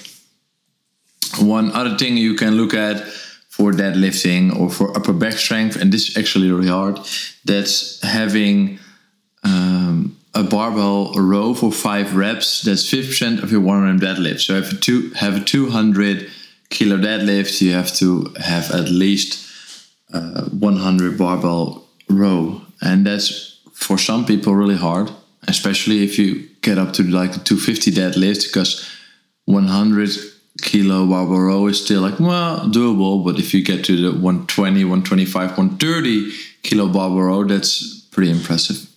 One 1.39 1.71
other 1.71 1.97
thing 1.97 2.17
you 2.17 2.35
can 2.35 2.55
look 2.55 2.73
at 2.73 3.07
for 3.49 3.71
deadlifting 3.71 4.57
or 4.59 4.69
for 4.69 4.95
upper 4.97 5.13
back 5.13 5.33
strength, 5.33 5.75
and 5.75 5.91
this 5.91 6.09
is 6.09 6.17
actually 6.17 6.51
really 6.51 6.67
hard, 6.67 6.99
that's 7.45 8.01
having 8.01 8.79
a 10.41 10.49
barbell 10.49 11.13
row 11.13 11.53
for 11.53 11.71
five 11.71 12.15
reps. 12.15 12.63
That's 12.63 12.91
50% 12.91 13.43
of 13.43 13.51
your 13.51 13.61
1 13.61 13.83
rep 13.83 14.01
deadlift. 14.01 14.41
So 14.41 14.53
if 14.55 14.73
you 14.73 14.79
two, 14.79 15.09
have 15.11 15.37
a 15.37 15.43
200 15.43 16.29
kilo 16.69 16.97
deadlift, 16.97 17.61
you 17.61 17.73
have 17.73 17.93
to 17.95 18.33
have 18.39 18.71
at 18.71 18.89
least 18.89 19.47
uh, 20.13 20.45
100 20.45 21.17
barbell 21.17 21.85
row. 22.09 22.61
And 22.81 23.05
that's 23.05 23.59
for 23.73 23.97
some 23.97 24.25
people 24.25 24.55
really 24.55 24.75
hard, 24.75 25.11
especially 25.47 26.03
if 26.03 26.17
you 26.17 26.49
get 26.61 26.77
up 26.77 26.93
to 26.93 27.03
like 27.03 27.35
a 27.35 27.39
250 27.39 27.91
deadlift, 27.91 28.47
because 28.47 28.89
100 29.45 30.09
kilo 30.61 31.07
barbell 31.07 31.39
row 31.39 31.67
is 31.67 31.83
still 31.83 32.01
like 32.01 32.19
well 32.19 32.59
doable 32.69 33.23
but 33.23 33.39
if 33.39 33.53
you 33.53 33.63
get 33.63 33.85
to 33.85 33.95
the 33.95 34.11
120 34.11 34.83
125 34.83 35.57
130 35.57 36.31
kilo 36.61 36.87
barbell 36.87 37.21
row 37.21 37.43
that's 37.45 38.01
pretty 38.11 38.29
impressive 38.29 38.90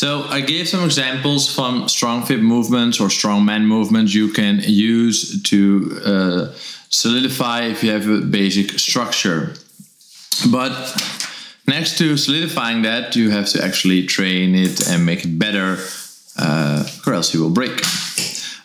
so 0.00 0.08
i 0.38 0.40
gave 0.52 0.64
some 0.68 0.84
examples 0.84 1.42
from 1.54 1.88
strong 1.88 2.18
fit 2.26 2.42
movements 2.54 3.00
or 3.00 3.08
strong 3.10 3.44
man 3.44 3.64
movements 3.66 4.14
you 4.20 4.28
can 4.38 4.54
use 4.92 5.18
to 5.42 5.58
uh, 6.04 6.44
solidify 6.94 7.62
if 7.62 7.82
you 7.82 7.90
have 7.90 8.08
a 8.08 8.20
basic 8.20 8.78
structure. 8.78 9.54
But 10.50 10.72
next 11.66 11.98
to 11.98 12.16
solidifying 12.16 12.82
that 12.82 13.16
you 13.16 13.30
have 13.30 13.48
to 13.50 13.64
actually 13.64 14.06
train 14.06 14.54
it 14.54 14.88
and 14.88 15.04
make 15.04 15.24
it 15.24 15.38
better 15.38 15.78
uh, 16.38 16.84
or 17.06 17.14
else 17.14 17.34
you 17.34 17.42
will 17.42 17.50
break 17.50 17.80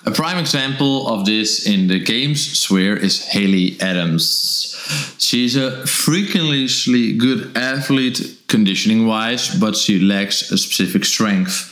a 0.10 0.12
prime 0.12 0.40
example 0.40 1.08
of 1.08 1.26
this 1.26 1.68
in 1.68 1.88
the 1.88 2.00
games 2.00 2.58
sphere 2.58 2.98
is 2.98 3.24
Haley 3.28 3.80
Adams. 3.80 4.76
She's 5.20 5.56
a 5.56 5.86
freakishly 5.86 7.14
good 7.14 7.56
athlete 7.56 8.20
conditioning 8.48 9.06
wise, 9.06 9.54
but 9.60 9.76
she 9.76 10.00
lacks 10.00 10.52
a 10.52 10.58
specific 10.58 11.06
strength. 11.06 11.68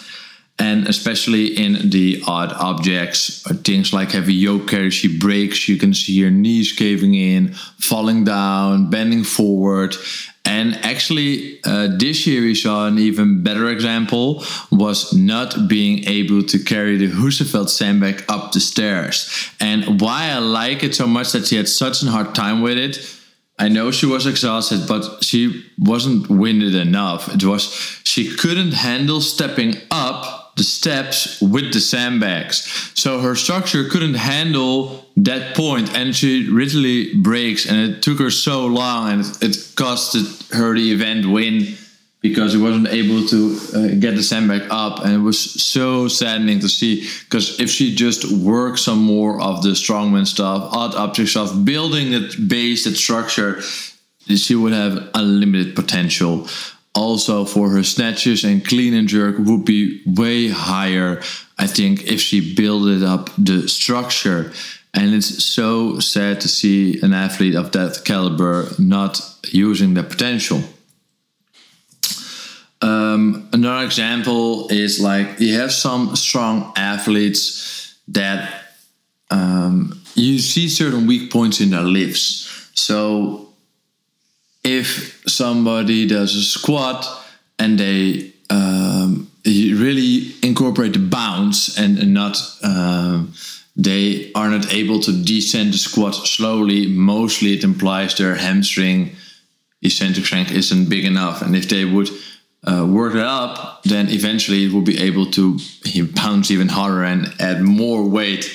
And 0.60 0.88
especially 0.88 1.48
in 1.48 1.90
the 1.90 2.22
odd 2.28 2.54
objects, 2.54 3.46
uh, 3.48 3.56
things 3.56 3.92
like 3.92 4.12
heavy 4.12 4.36
yoke 4.36 4.68
carry, 4.68 4.92
she 4.92 5.20
breaks. 5.20 5.68
You 5.68 5.78
can 5.78 5.94
see 5.94 6.22
her 6.22 6.32
knees 6.32 6.72
caving 6.74 7.16
in, 7.16 7.54
falling 7.80 8.24
down, 8.24 8.90
bending 8.92 9.24
forward, 9.24 9.96
and 10.48 10.76
actually, 10.86 11.60
uh, 11.66 11.90
this 11.98 12.26
year 12.26 12.42
we 12.42 12.56
saw 12.56 12.88
an 12.88 12.98
even 12.98 13.44
better 13.44 13.68
example 13.68 14.46
was 14.72 15.14
not 15.14 15.68
being 15.68 16.08
able 16.08 16.42
to 16.44 16.58
carry 16.58 16.96
the 16.96 17.10
Husafell 17.10 17.68
sandbag 17.68 18.24
up 18.30 18.54
the 18.54 18.62
stairs. 18.62 19.30
And 19.60 20.00
why 20.00 20.30
I 20.30 20.40
like 20.40 20.84
it 20.84 20.96
so 20.96 21.06
much 21.06 21.34
that 21.34 21.48
she 21.48 21.58
had 21.58 21.68
such 21.68 22.02
a 22.02 22.10
hard 22.10 22.34
time 22.34 22.62
with 22.62 22.78
it. 22.78 22.98
I 23.60 23.68
know 23.68 23.92
she 23.92 24.06
was 24.06 24.26
exhausted, 24.26 24.88
but 24.88 25.22
she 25.22 25.66
wasn't 25.78 26.30
winded 26.30 26.76
enough. 26.76 27.28
It 27.34 27.44
was 27.44 27.64
she 28.06 28.34
couldn't 28.34 28.72
handle 28.72 29.20
stepping 29.20 29.76
up 29.92 30.56
the 30.56 30.64
steps 30.64 31.42
with 31.42 31.74
the 31.74 31.82
sandbags. 31.82 32.92
So 32.94 33.20
her 33.20 33.36
structure 33.36 33.90
couldn't 33.90 34.14
handle 34.14 35.07
that 35.18 35.56
point 35.56 35.94
and 35.96 36.16
she 36.16 36.44
literally 36.44 37.16
breaks 37.16 37.66
and 37.68 37.78
it 37.78 38.02
took 38.04 38.20
her 38.20 38.30
so 38.30 38.68
long 38.68 39.12
and 39.12 39.22
it 39.42 39.52
costed 39.76 40.54
her 40.54 40.76
the 40.76 40.92
event 40.92 41.26
win 41.26 41.76
because 42.22 42.52
she 42.52 42.58
wasn't 42.58 42.88
able 42.88 43.26
to 43.28 43.60
uh, 43.74 43.88
get 44.00 44.16
the 44.16 44.22
sandbag 44.22 44.64
up 44.70 45.04
and 45.04 45.14
it 45.14 45.20
was 45.20 45.40
so 45.40 46.08
saddening 46.08 46.60
to 46.60 46.70
see 46.70 47.10
because 47.24 47.60
if 47.60 47.70
she 47.70 47.96
just 47.96 48.32
worked 48.32 48.78
some 48.78 49.00
more 49.00 49.42
of 49.42 49.64
the 49.64 49.70
strongman 49.70 50.26
stuff 50.26 50.72
odd 50.72 50.94
object 50.94 51.30
stuff 51.30 51.52
building 51.66 52.12
that 52.12 52.48
base 52.48 52.84
that 52.84 52.96
structure 52.96 53.60
she 54.36 54.56
would 54.56 54.74
have 54.74 55.10
unlimited 55.14 55.74
potential. 55.76 56.48
Also 56.94 57.46
for 57.46 57.70
her 57.70 57.84
snatches 57.84 58.44
and 58.44 58.66
clean 58.66 58.94
and 58.94 59.08
jerk 59.08 59.36
would 59.38 59.64
be 59.64 60.02
way 60.08 60.48
higher 60.48 61.22
i 61.60 61.68
think 61.68 62.04
if 62.06 62.20
she 62.20 62.56
built 62.56 63.04
up 63.04 63.30
the 63.38 63.68
structure 63.68 64.52
and 64.98 65.14
it's 65.14 65.44
so 65.44 66.00
sad 66.00 66.42
to 66.42 66.48
see 66.48 67.00
an 67.02 67.14
athlete 67.14 67.54
of 67.54 67.72
that 67.74 68.02
caliber 68.04 68.68
not 68.80 69.22
using 69.44 69.94
their 69.94 70.04
potential. 70.04 70.60
Um, 72.82 73.48
another 73.54 73.86
example 73.86 74.68
is 74.70 75.00
like 75.00 75.40
you 75.40 75.54
have 75.60 75.72
some 75.72 76.16
strong 76.16 76.74
athletes 76.76 77.96
that 78.08 78.64
um, 79.30 80.02
you 80.16 80.40
see 80.40 80.68
certain 80.68 81.06
weak 81.06 81.32
points 81.32 81.62
in 81.62 81.70
their 81.70 81.84
lifts. 81.84 82.72
So 82.74 83.50
if 84.64 85.22
somebody 85.28 86.08
does 86.08 86.36
a 86.36 86.42
squat 86.42 87.06
and 87.60 87.80
they 87.80 88.32
um, 88.50 89.30
really 89.46 90.34
incorporate 90.42 90.94
the 90.94 91.00
bounce 91.00 91.78
and, 91.78 92.00
and 92.00 92.16
not 92.16 92.42
um, 92.64 93.34
they 93.78 94.32
are 94.34 94.50
not 94.50 94.74
able 94.74 95.00
to 95.02 95.24
descend 95.24 95.74
the 95.74 95.78
squat 95.78 96.16
slowly. 96.16 96.88
Mostly 96.88 97.54
it 97.54 97.64
implies 97.64 98.16
their 98.16 98.36
hamstring 98.36 99.16
eccentric 99.82 100.26
strength 100.26 100.52
isn't 100.52 100.90
big 100.90 101.06
enough. 101.06 101.42
And 101.44 101.56
if 101.56 101.70
they 101.70 101.86
would 101.86 102.10
uh, 102.64 102.86
work 102.90 103.14
it 103.14 103.22
up 103.22 103.84
then 103.84 104.10
eventually 104.10 104.66
it 104.66 104.74
will 104.74 104.82
be 104.82 105.00
able 105.00 105.26
to 105.32 105.60
bounce 106.16 106.52
even 106.52 106.68
harder 106.70 107.04
and 107.04 107.34
add 107.40 107.62
more 107.62 108.04
weight 108.04 108.52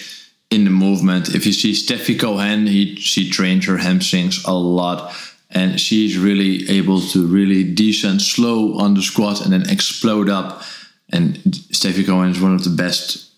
in 0.51 0.65
the 0.65 0.71
movement. 0.71 1.35
If 1.35 1.47
you 1.47 1.53
see 1.53 1.73
Stefi 1.73 2.19
Cohen 2.19 2.67
he, 2.67 2.97
she 2.97 3.31
trained 3.31 3.65
her 3.65 3.79
hamstrings 3.79 4.45
a 4.45 4.53
lot. 4.53 5.15
And 5.55 5.79
she's 5.79 6.17
really 6.17 6.69
able 6.71 7.01
to 7.09 7.27
really 7.27 7.75
descend 7.75 8.23
slow 8.23 8.79
on 8.79 8.95
the 8.95 9.03
squat 9.03 9.43
and 9.43 9.53
then 9.53 9.69
explode 9.69 10.31
up. 10.31 10.63
And 11.11 11.37
Stefi 11.73 12.07
Cohen 12.07 12.31
is 12.31 12.41
one 12.41 12.55
of 12.55 12.65
the 12.65 12.71
best, 12.71 13.32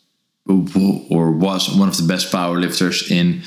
or 0.46 1.30
was 1.30 1.74
one 1.74 1.88
of 1.88 1.96
the 1.96 2.06
best 2.06 2.30
power 2.30 2.60
lifters 2.60 3.10
in 3.10 3.42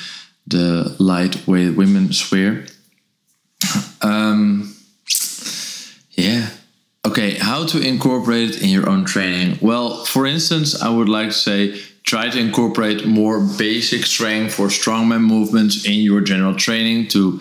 the 0.48 0.96
lightweight 1.00 1.75
women 1.75 2.12
sphere. 2.13 2.66
Um, 4.01 4.75
yeah. 6.12 6.50
Okay, 7.06 7.36
how 7.36 7.66
to 7.68 7.80
incorporate 7.80 8.50
it 8.50 8.62
in 8.62 8.70
your 8.70 8.89
own 8.89 9.06
training? 9.06 9.60
Well, 9.62 10.04
for 10.06 10.25
instance, 10.25 10.82
I 10.82 10.89
would 10.89 11.08
like 11.10 11.30
to 11.30 11.34
say 11.34 11.82
try 12.04 12.30
to 12.30 12.39
incorporate 12.39 13.06
more 13.06 13.39
basic 13.58 14.06
strength 14.06 14.60
or 14.60 14.68
strongman 14.68 15.22
movements 15.22 15.86
in 15.86 15.96
your 15.96 16.22
general 16.22 16.56
training 16.56 17.10
to 17.10 17.39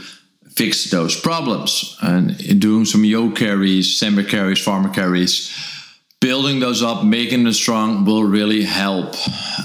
fix 0.57 0.91
those 0.91 1.19
problems. 1.19 1.97
And 2.03 2.61
doing 2.61 2.85
some 2.85 3.05
yoke 3.05 3.37
carries, 3.37 3.99
sandbag 3.99 4.29
carries, 4.29 4.63
farmer 4.63 4.89
carries, 4.89 5.53
building 6.29 6.59
those 6.61 6.83
up, 6.83 7.05
making 7.05 7.45
them 7.45 7.53
strong 7.53 8.05
will 8.05 8.25
really 8.25 8.65
help. 8.65 9.15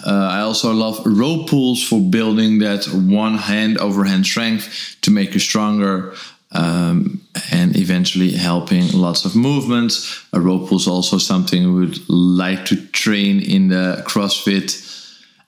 Uh, 0.06 0.38
I 0.38 0.42
also 0.42 0.70
love 0.74 0.96
rope 1.06 1.50
pulls 1.50 1.82
for 1.90 2.00
building 2.00 2.60
that 2.60 2.86
one 2.86 3.36
hand 3.38 3.78
over 3.80 4.04
hand 4.06 4.26
strength 4.26 4.98
to 5.02 5.10
make 5.12 5.34
you 5.34 5.40
stronger. 5.40 6.14
Um, 6.54 7.22
and 7.50 7.78
eventually 7.78 8.32
helping 8.32 8.86
lots 8.92 9.24
of 9.24 9.36
movements. 9.36 9.96
A 10.34 10.40
rope 10.42 10.68
pull 10.68 10.80
is 10.80 10.88
also 10.88 11.18
something 11.18 11.60
we 11.64 11.80
would 11.86 12.10
like 12.10 12.66
to 12.66 12.76
train 12.92 13.40
in 13.40 13.70
the 13.70 14.04
CrossFit 14.06 14.68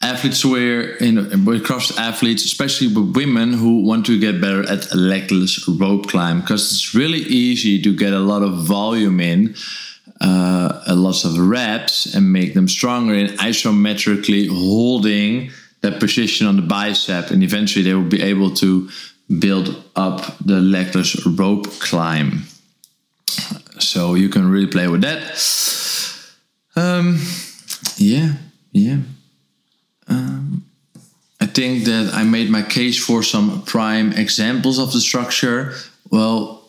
athletes 0.04 0.46
wear 0.46 0.96
in 0.98 1.18
across 1.48 1.98
athletes, 1.98 2.44
especially 2.46 2.88
with 2.88 3.16
women 3.16 3.54
who 3.54 3.82
want 3.82 4.06
to 4.06 4.20
get 4.20 4.42
better 4.42 4.64
at 4.70 4.94
legless 4.94 5.68
rope 5.68 6.08
climb, 6.08 6.42
because 6.42 6.72
it's 6.72 6.94
really 6.94 7.24
easy 7.46 7.82
to 7.82 7.96
get 7.96 8.14
a 8.14 8.20
lot 8.20 8.44
of 8.44 8.54
volume 8.66 9.20
in, 9.20 9.56
uh, 10.22 10.84
a 10.88 10.96
lot 10.96 11.26
of 11.26 11.38
reps, 11.38 12.16
and 12.16 12.32
make 12.32 12.54
them 12.54 12.68
stronger 12.68 13.14
in 13.14 13.28
isometrically 13.38 14.48
holding 14.50 15.52
that 15.82 16.00
position 16.00 16.48
on 16.48 16.56
the 16.56 16.62
bicep, 16.62 17.32
and 17.32 17.44
eventually 17.44 17.84
they 17.84 17.94
will 17.94 18.10
be 18.10 18.22
able 18.22 18.52
to 18.56 18.90
build 19.40 19.84
up 19.96 20.38
the 20.46 20.60
legless 20.60 21.26
rope 21.26 21.68
climb. 21.80 22.44
So 23.80 24.16
you 24.16 24.30
can 24.30 24.50
really 24.50 24.68
play 24.68 24.88
with 24.88 25.02
that. 25.02 25.40
Um, 26.76 27.20
yeah, 27.98 28.34
yeah. 28.72 29.00
Um, 30.08 30.66
I 31.42 31.46
think 31.46 31.86
that 31.86 32.12
I 32.14 32.24
made 32.24 32.50
my 32.50 32.62
case 32.62 32.98
for 33.04 33.24
some 33.24 33.64
prime 33.64 34.14
examples 34.14 34.80
of 34.80 34.94
the 34.94 35.02
structure. 35.02 35.74
Well, 36.10 36.63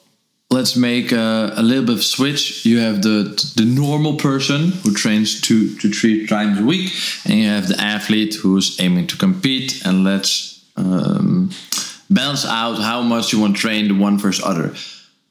let's 0.54 0.76
make 0.76 1.10
a, 1.12 1.52
a, 1.56 1.62
little 1.62 1.84
bit 1.84 1.96
of 1.96 2.04
switch. 2.04 2.64
You 2.64 2.78
have 2.78 3.02
the 3.02 3.18
the 3.56 3.64
normal 3.64 4.16
person 4.16 4.70
who 4.82 4.94
trains 4.94 5.40
two 5.40 5.76
to 5.78 5.90
three 5.90 6.26
times 6.26 6.60
a 6.60 6.64
week, 6.64 6.92
and 7.24 7.34
you 7.40 7.48
have 7.48 7.66
the 7.68 7.80
athlete 7.80 8.34
who's 8.34 8.80
aiming 8.80 9.08
to 9.08 9.16
compete. 9.16 9.84
And 9.84 10.04
let's 10.04 10.64
um, 10.76 11.50
balance 12.08 12.46
out 12.46 12.78
how 12.78 13.02
much 13.02 13.32
you 13.32 13.40
want 13.40 13.56
to 13.56 13.60
train 13.60 13.88
the 13.88 13.94
one 13.94 14.16
versus 14.18 14.44
other. 14.44 14.74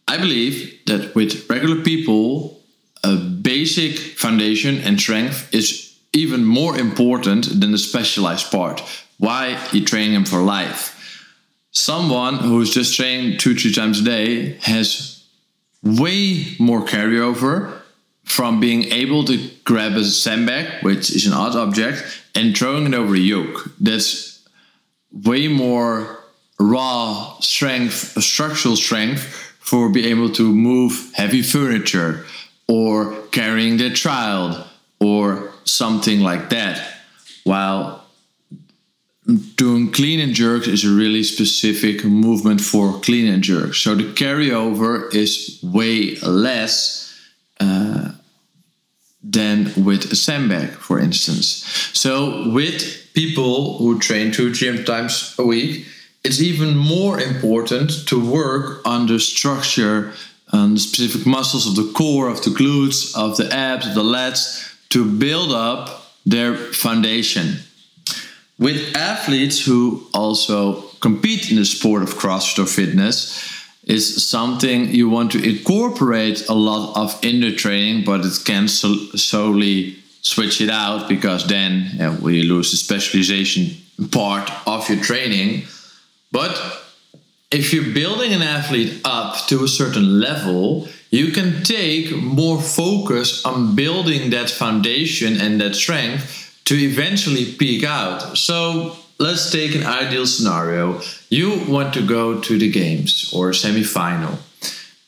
I 0.08 0.18
believe 0.18 0.86
that 0.86 1.15
with 1.15 1.50
regular 1.50 1.82
people, 1.82 2.60
a 3.03 3.15
basic 3.15 3.98
foundation 4.20 4.80
and 4.80 5.00
strength 5.00 5.53
is 5.53 5.98
even 6.12 6.46
more 6.46 6.77
important 6.77 7.60
than 7.60 7.72
the 7.72 7.77
specialized 7.77 8.51
part. 8.51 8.82
Why 9.18 9.58
you 9.72 9.86
train 9.86 10.12
him 10.12 10.25
for 10.25 10.42
life. 10.42 10.92
Someone 11.72 12.36
who's 12.36 12.74
just 12.74 12.96
training 12.96 13.39
two, 13.39 13.56
three 13.56 13.74
times 13.74 14.01
a 14.01 14.03
day 14.03 14.58
has 14.62 15.12
way 15.83 16.55
more 16.59 16.81
carryover 16.81 17.79
from 18.23 18.59
being 18.59 18.85
able 18.85 19.25
to 19.25 19.49
grab 19.65 19.93
a 19.93 20.03
sandbag, 20.05 20.83
which 20.83 21.13
is 21.13 21.27
an 21.27 21.33
odd 21.33 21.55
object, 21.55 22.03
and 22.33 22.57
throwing 22.57 22.87
it 22.87 22.93
over 22.93 23.13
a 23.15 23.19
yoke. 23.19 23.69
That's 23.79 24.47
way 25.11 25.47
more 25.47 26.19
raw 26.59 27.37
strength, 27.39 28.22
structural 28.24 28.75
strength 28.75 29.22
for 29.59 29.89
being 29.89 30.05
able 30.05 30.29
to 30.31 30.53
move 30.53 31.11
heavy 31.13 31.41
furniture 31.41 32.25
or 32.67 33.13
carrying 33.31 33.77
the 33.77 33.91
child 33.91 34.65
or 35.00 35.51
something 35.65 36.22
like 36.22 36.50
that. 36.50 36.96
While 37.43 38.02
doing 39.55 39.92
clean 39.92 40.20
and 40.20 40.33
jerks 40.33 40.68
is 40.68 40.83
a 40.83 40.90
really 40.90 41.24
specific 41.24 42.03
movement 42.03 42.62
for 42.62 43.00
clean 43.00 43.31
and 43.33 43.44
jerks. 43.44 43.79
So 43.79 43.96
the 43.96 44.12
carryover 44.14 45.14
is 45.14 45.59
way 45.64 46.16
less 46.18 47.18
uh, 47.59 48.12
than 49.24 49.72
with 49.86 50.12
a 50.12 50.16
sandbag, 50.16 50.72
for 50.72 51.00
instance. 51.00 51.64
So 51.94 52.51
with 52.51 53.14
people 53.14 53.77
who 53.77 54.00
train 54.00 54.31
two 54.31 54.51
gym 54.51 54.83
times 54.83 55.36
a 55.40 55.46
week, 55.46 55.86
it's 56.25 56.42
even 56.42 56.75
more 56.75 57.20
important 57.20 58.07
to 58.07 58.31
work 58.31 58.86
on 58.86 59.07
the 59.07 59.20
structure 59.20 60.14
and 60.51 60.75
the 60.75 60.79
specific 60.79 61.25
muscles 61.25 61.68
of 61.68 61.75
the 61.75 61.92
core, 61.94 62.29
of 62.29 62.44
the 62.44 62.50
glutes, 62.50 63.18
of 63.18 63.38
the 63.38 63.53
abs, 63.53 63.88
of 63.88 63.96
the 63.96 64.03
lats, 64.03 64.70
to 64.90 65.03
build 65.05 65.51
up 65.51 66.12
their 66.25 66.55
foundation. 66.55 67.59
With 68.59 68.96
athletes 68.96 69.66
who 69.66 70.07
also 70.13 70.81
compete 71.00 71.50
in 71.50 71.57
the 71.57 71.66
sport 71.66 72.03
of 72.03 72.16
CrossFit 72.16 72.63
or 72.63 72.68
fitness, 72.68 73.53
is 73.83 74.25
something 74.25 74.94
you 74.94 75.09
want 75.09 75.31
to 75.33 75.44
incorporate 75.44 76.48
a 76.48 76.53
lot 76.53 76.96
of 76.96 77.20
in 77.24 77.42
the 77.42 77.53
training, 77.53 78.05
but 78.05 78.25
it 78.25 78.39
can 78.46 78.68
so 78.68 78.96
solely 79.16 79.98
switch 80.22 80.61
it 80.61 80.70
out 80.70 81.09
because 81.09 81.46
then 81.48 81.89
yeah, 81.96 82.18
we 82.20 82.44
lose 82.44 82.72
the 82.72 82.77
specialization 82.77 83.75
part 84.11 84.50
of 84.66 84.89
your 84.89 85.03
training. 85.03 85.63
But 86.31 86.81
if 87.51 87.74
you're 87.74 87.94
building 87.94 88.31
an 88.31 88.42
athlete 88.42 89.01
up 89.03 89.46
to 89.48 89.63
a 89.63 89.68
certain 89.68 90.20
level, 90.20 90.87
you 91.11 91.31
can 91.31 91.63
take 91.63 92.16
more 92.16 92.61
focus 92.61 93.46
on 93.46 93.75
building 93.75 94.29
that 94.29 94.50
foundation 94.50 95.39
and 95.39 95.59
that 95.59 95.75
strength 95.75 96.43
to 96.65 96.75
eventually 96.75 97.45
peak 97.53 97.83
out. 97.83 98.37
So 98.37 98.95
let's 99.19 99.51
take 99.51 99.75
an 99.75 99.83
ideal 99.83 100.25
scenario. 100.25 101.01
You 101.29 101.63
want 101.67 101.93
to 101.95 102.05
go 102.05 102.39
to 102.39 102.57
the 102.57 102.71
games 102.71 103.31
or 103.33 103.53
semi-final, 103.53 104.39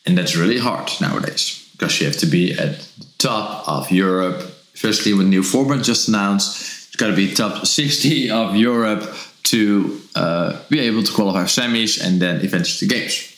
and 0.06 0.18
that's 0.18 0.36
really 0.36 0.60
hard 0.60 0.90
nowadays 1.02 1.68
because 1.74 2.00
you 2.00 2.08
have 2.08 2.18
to 2.18 2.26
be 2.26 2.54
at 2.54 2.80
the 2.80 3.06
top 3.18 3.68
of 3.68 3.92
Europe, 3.92 4.44
especially 4.74 5.14
with 5.14 5.28
new 5.28 5.44
format 5.44 5.84
just 5.84 6.08
announced. 6.08 6.88
It's 6.88 6.96
got 6.96 7.08
to 7.08 7.16
be 7.16 7.34
top 7.34 7.66
60 7.66 8.32
of 8.32 8.56
Europe 8.56 9.14
to 9.44 10.02
uh, 10.16 10.62
be 10.70 10.80
able 10.80 11.04
to 11.04 11.12
qualify 11.12 11.44
semis 11.44 12.02
and 12.02 12.22
then 12.22 12.42
eventually 12.42 12.88
the 12.88 12.94
games 12.94 13.36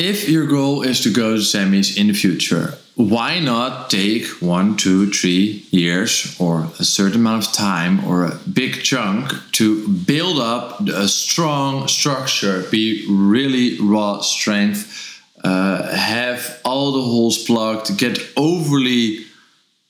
if 0.00 0.30
your 0.30 0.46
goal 0.46 0.82
is 0.82 1.02
to 1.02 1.12
go 1.12 1.34
to 1.34 1.42
semis 1.42 1.96
in 1.96 2.06
the 2.06 2.14
future, 2.14 2.78
why 3.00 3.40
not 3.40 3.88
take 3.88 4.26
one, 4.42 4.76
two, 4.76 5.10
three 5.10 5.66
years 5.70 6.36
or 6.38 6.70
a 6.78 6.84
certain 6.84 7.20
amount 7.20 7.46
of 7.46 7.52
time 7.52 8.04
or 8.04 8.26
a 8.26 8.36
big 8.52 8.82
chunk 8.82 9.32
to 9.52 9.88
build 9.88 10.38
up 10.38 10.80
a 10.88 11.08
strong 11.08 11.88
structure, 11.88 12.62
be 12.70 13.06
really 13.08 13.80
raw 13.80 14.20
strength, 14.20 15.22
uh, 15.42 15.94
have 15.94 16.60
all 16.64 16.92
the 16.92 17.02
holes 17.02 17.44
plugged, 17.44 17.96
get 17.96 18.18
overly 18.36 19.24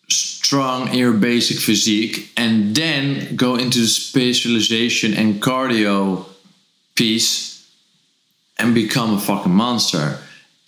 strong 0.09 0.89
in 0.89 0.95
your 0.95 1.13
basic 1.13 1.59
physique, 1.59 2.33
and 2.37 2.75
then 2.75 3.35
go 3.35 3.57
into 3.57 3.81
the 3.81 3.87
specialization 3.87 5.15
and 5.15 5.43
cardio 5.43 6.27
piece 6.95 7.71
and 8.59 8.75
become 8.75 9.15
a 9.15 9.21
fucking 9.21 9.53
monster. 9.53 10.19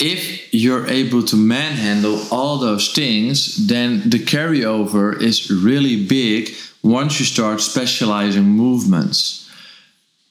If 0.05 0.53
you're 0.53 0.89
able 0.89 1.23
to 1.23 1.37
manhandle 1.37 2.21
all 2.33 2.59
those 2.59 2.93
things, 2.93 3.69
then 3.69 4.11
the 4.11 4.19
carryover 4.19 5.21
is 5.23 5.49
really 5.49 6.05
big 6.05 6.51
once 6.83 7.21
you 7.21 7.25
start 7.25 7.61
specializing 7.61 8.43
movements. 8.43 9.49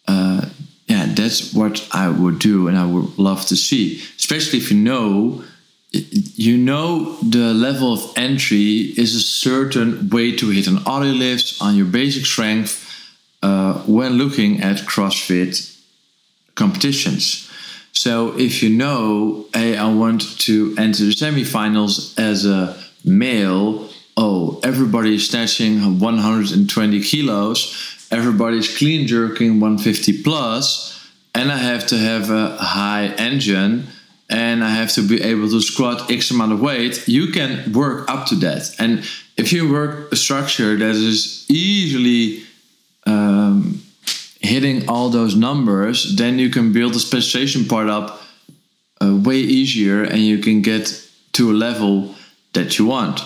Uh, 0.06 0.50
yeah, 0.88 1.06
that's 1.06 1.54
what 1.54 1.88
I 1.94 2.10
would 2.10 2.40
do, 2.40 2.68
and 2.68 2.78
I 2.78 2.86
would 2.86 3.18
love 3.18 3.46
to 3.46 3.56
see, 3.56 4.04
especially 4.18 4.60
if 4.60 4.72
you 4.72 4.78
know 4.78 5.44
you 5.92 6.58
know 6.58 7.18
the 7.22 7.54
level 7.54 7.94
of 7.94 8.14
entry 8.16 8.94
is 8.98 9.14
a 9.16 9.20
certain 9.20 10.10
way 10.10 10.36
to 10.36 10.50
hit 10.50 10.68
an 10.68 10.80
audio 10.86 11.12
lift 11.12 11.62
on 11.62 11.76
your 11.76 11.86
basic 11.86 12.26
strength 12.26 12.88
uh, 13.44 13.74
when 13.80 14.14
looking 14.14 14.62
at 14.62 14.78
CrossFit 14.78 15.78
competitions. 16.56 17.51
So 18.02 18.36
if 18.36 18.64
you 18.64 18.72
know, 18.72 19.46
hey, 19.54 19.78
I 19.78 19.94
want 19.94 20.40
to 20.40 20.74
enter 20.76 21.04
the 21.04 21.12
semifinals 21.12 22.18
as 22.20 22.48
a 22.48 22.76
male, 23.06 23.90
oh, 24.18 24.60
everybody's 24.64 25.30
snatching 25.30 26.00
120 26.00 27.04
kilos, 27.04 28.08
everybody's 28.10 28.76
clean 28.76 29.06
jerking 29.06 29.60
150 29.60 30.24
plus, 30.24 31.12
and 31.36 31.52
I 31.52 31.58
have 31.58 31.86
to 31.90 31.98
have 32.00 32.32
a 32.32 32.58
high 32.58 33.14
engine 33.20 33.86
and 34.32 34.64
I 34.64 34.72
have 34.72 34.92
to 34.94 35.08
be 35.08 35.22
able 35.22 35.48
to 35.50 35.62
squat 35.62 36.10
X 36.10 36.32
amount 36.32 36.54
of 36.54 36.60
weight, 36.60 37.08
you 37.08 37.28
can 37.28 37.72
work 37.72 38.10
up 38.10 38.26
to 38.30 38.36
that. 38.38 38.74
And 38.80 39.08
if 39.38 39.54
you 39.54 39.72
work 39.72 40.12
a 40.12 40.16
structure 40.16 40.76
that 40.76 40.96
is 40.96 41.46
easily 41.52 42.46
um, 43.06 43.84
hitting 44.42 44.90
all 44.90 45.10
those 45.10 45.36
numbers, 45.36 46.16
then 46.16 46.40
you 46.40 46.50
can 46.50 46.74
build 46.74 46.94
the 46.94 47.00
specialization 47.00 47.66
part 47.66 47.90
up 47.90 48.22
uh, 49.02 49.16
way 49.16 49.38
easier 49.38 50.04
and 50.04 50.20
you 50.20 50.40
can 50.40 50.62
get 50.62 51.08
to 51.34 51.52
a 51.52 51.54
level 51.54 52.16
that 52.54 52.78
you 52.78 52.86
want. 52.86 53.22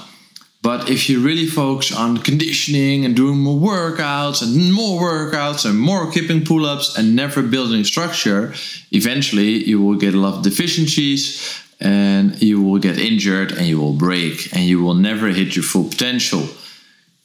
But 0.61 0.89
if 0.89 1.09
you 1.09 1.19
really 1.19 1.45
focus 1.45 1.95
on 1.95 2.17
conditioning 2.17 3.05
and 3.05 3.15
doing 3.15 3.37
more 3.37 3.59
workouts 3.59 4.41
and 4.41 4.73
more 4.73 4.99
workouts 4.99 5.63
and 5.63 5.77
more 5.77 6.11
kipping 6.11 6.43
pull 6.43 6.65
ups 6.65 6.97
and 6.97 7.15
never 7.15 7.43
building 7.43 7.83
structure, 7.83 8.51
eventually 8.91 9.63
you 9.63 9.79
will 9.79 9.95
get 9.95 10.15
a 10.15 10.19
lot 10.19 10.33
of 10.33 10.43
deficiencies 10.43 11.61
and 11.79 12.41
you 12.41 12.63
will 12.63 12.79
get 12.79 12.97
injured 12.97 13.51
and 13.51 13.67
you 13.67 13.79
will 13.79 13.93
break 13.93 14.55
and 14.55 14.63
you 14.63 14.81
will 14.81 14.95
never 14.95 15.27
hit 15.27 15.55
your 15.55 15.63
full 15.63 15.87
potential. 15.87 16.47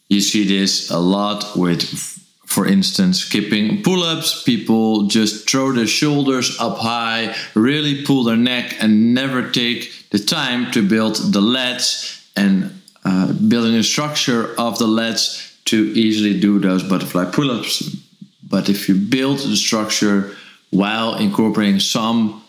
You 0.08 0.20
see 0.20 0.44
this 0.46 0.90
a 0.90 0.98
lot 0.98 1.56
with, 1.56 2.19
for 2.50 2.66
instance, 2.66 3.20
skipping 3.20 3.80
pull 3.80 4.02
ups. 4.02 4.42
People 4.42 5.06
just 5.06 5.48
throw 5.48 5.70
their 5.72 5.86
shoulders 5.86 6.58
up 6.58 6.78
high, 6.78 7.32
really 7.54 8.04
pull 8.04 8.24
their 8.24 8.36
neck, 8.36 8.74
and 8.80 9.14
never 9.14 9.48
take 9.50 10.10
the 10.10 10.18
time 10.18 10.72
to 10.72 10.86
build 10.86 11.14
the 11.32 11.40
lats 11.40 12.28
and 12.34 12.82
uh, 13.04 13.32
building 13.48 13.76
a 13.76 13.84
structure 13.84 14.52
of 14.58 14.80
the 14.80 14.86
lats 14.86 15.54
to 15.66 15.76
easily 15.94 16.40
do 16.40 16.58
those 16.58 16.82
butterfly 16.82 17.24
pull-ups. 17.24 17.96
But 18.42 18.68
if 18.68 18.88
you 18.88 18.96
build 18.96 19.38
the 19.38 19.56
structure 19.56 20.34
while 20.70 21.14
incorporating 21.14 21.78
some 21.78 22.42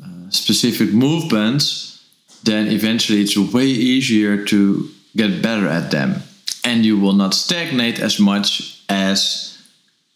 uh, 0.00 0.30
specific 0.30 0.92
movements, 0.92 2.06
then 2.44 2.68
eventually 2.68 3.22
it's 3.22 3.36
way 3.36 3.66
easier 3.66 4.44
to 4.44 4.88
get 5.16 5.42
better 5.42 5.66
at 5.66 5.90
them, 5.90 6.22
and 6.62 6.86
you 6.86 6.96
will 6.96 7.12
not 7.12 7.34
stagnate 7.34 7.98
as 7.98 8.20
much 8.20 8.84
as 8.88 9.47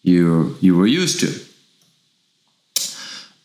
you 0.03 0.57
you 0.61 0.77
were 0.77 0.87
used 0.87 1.21
to. 1.21 1.33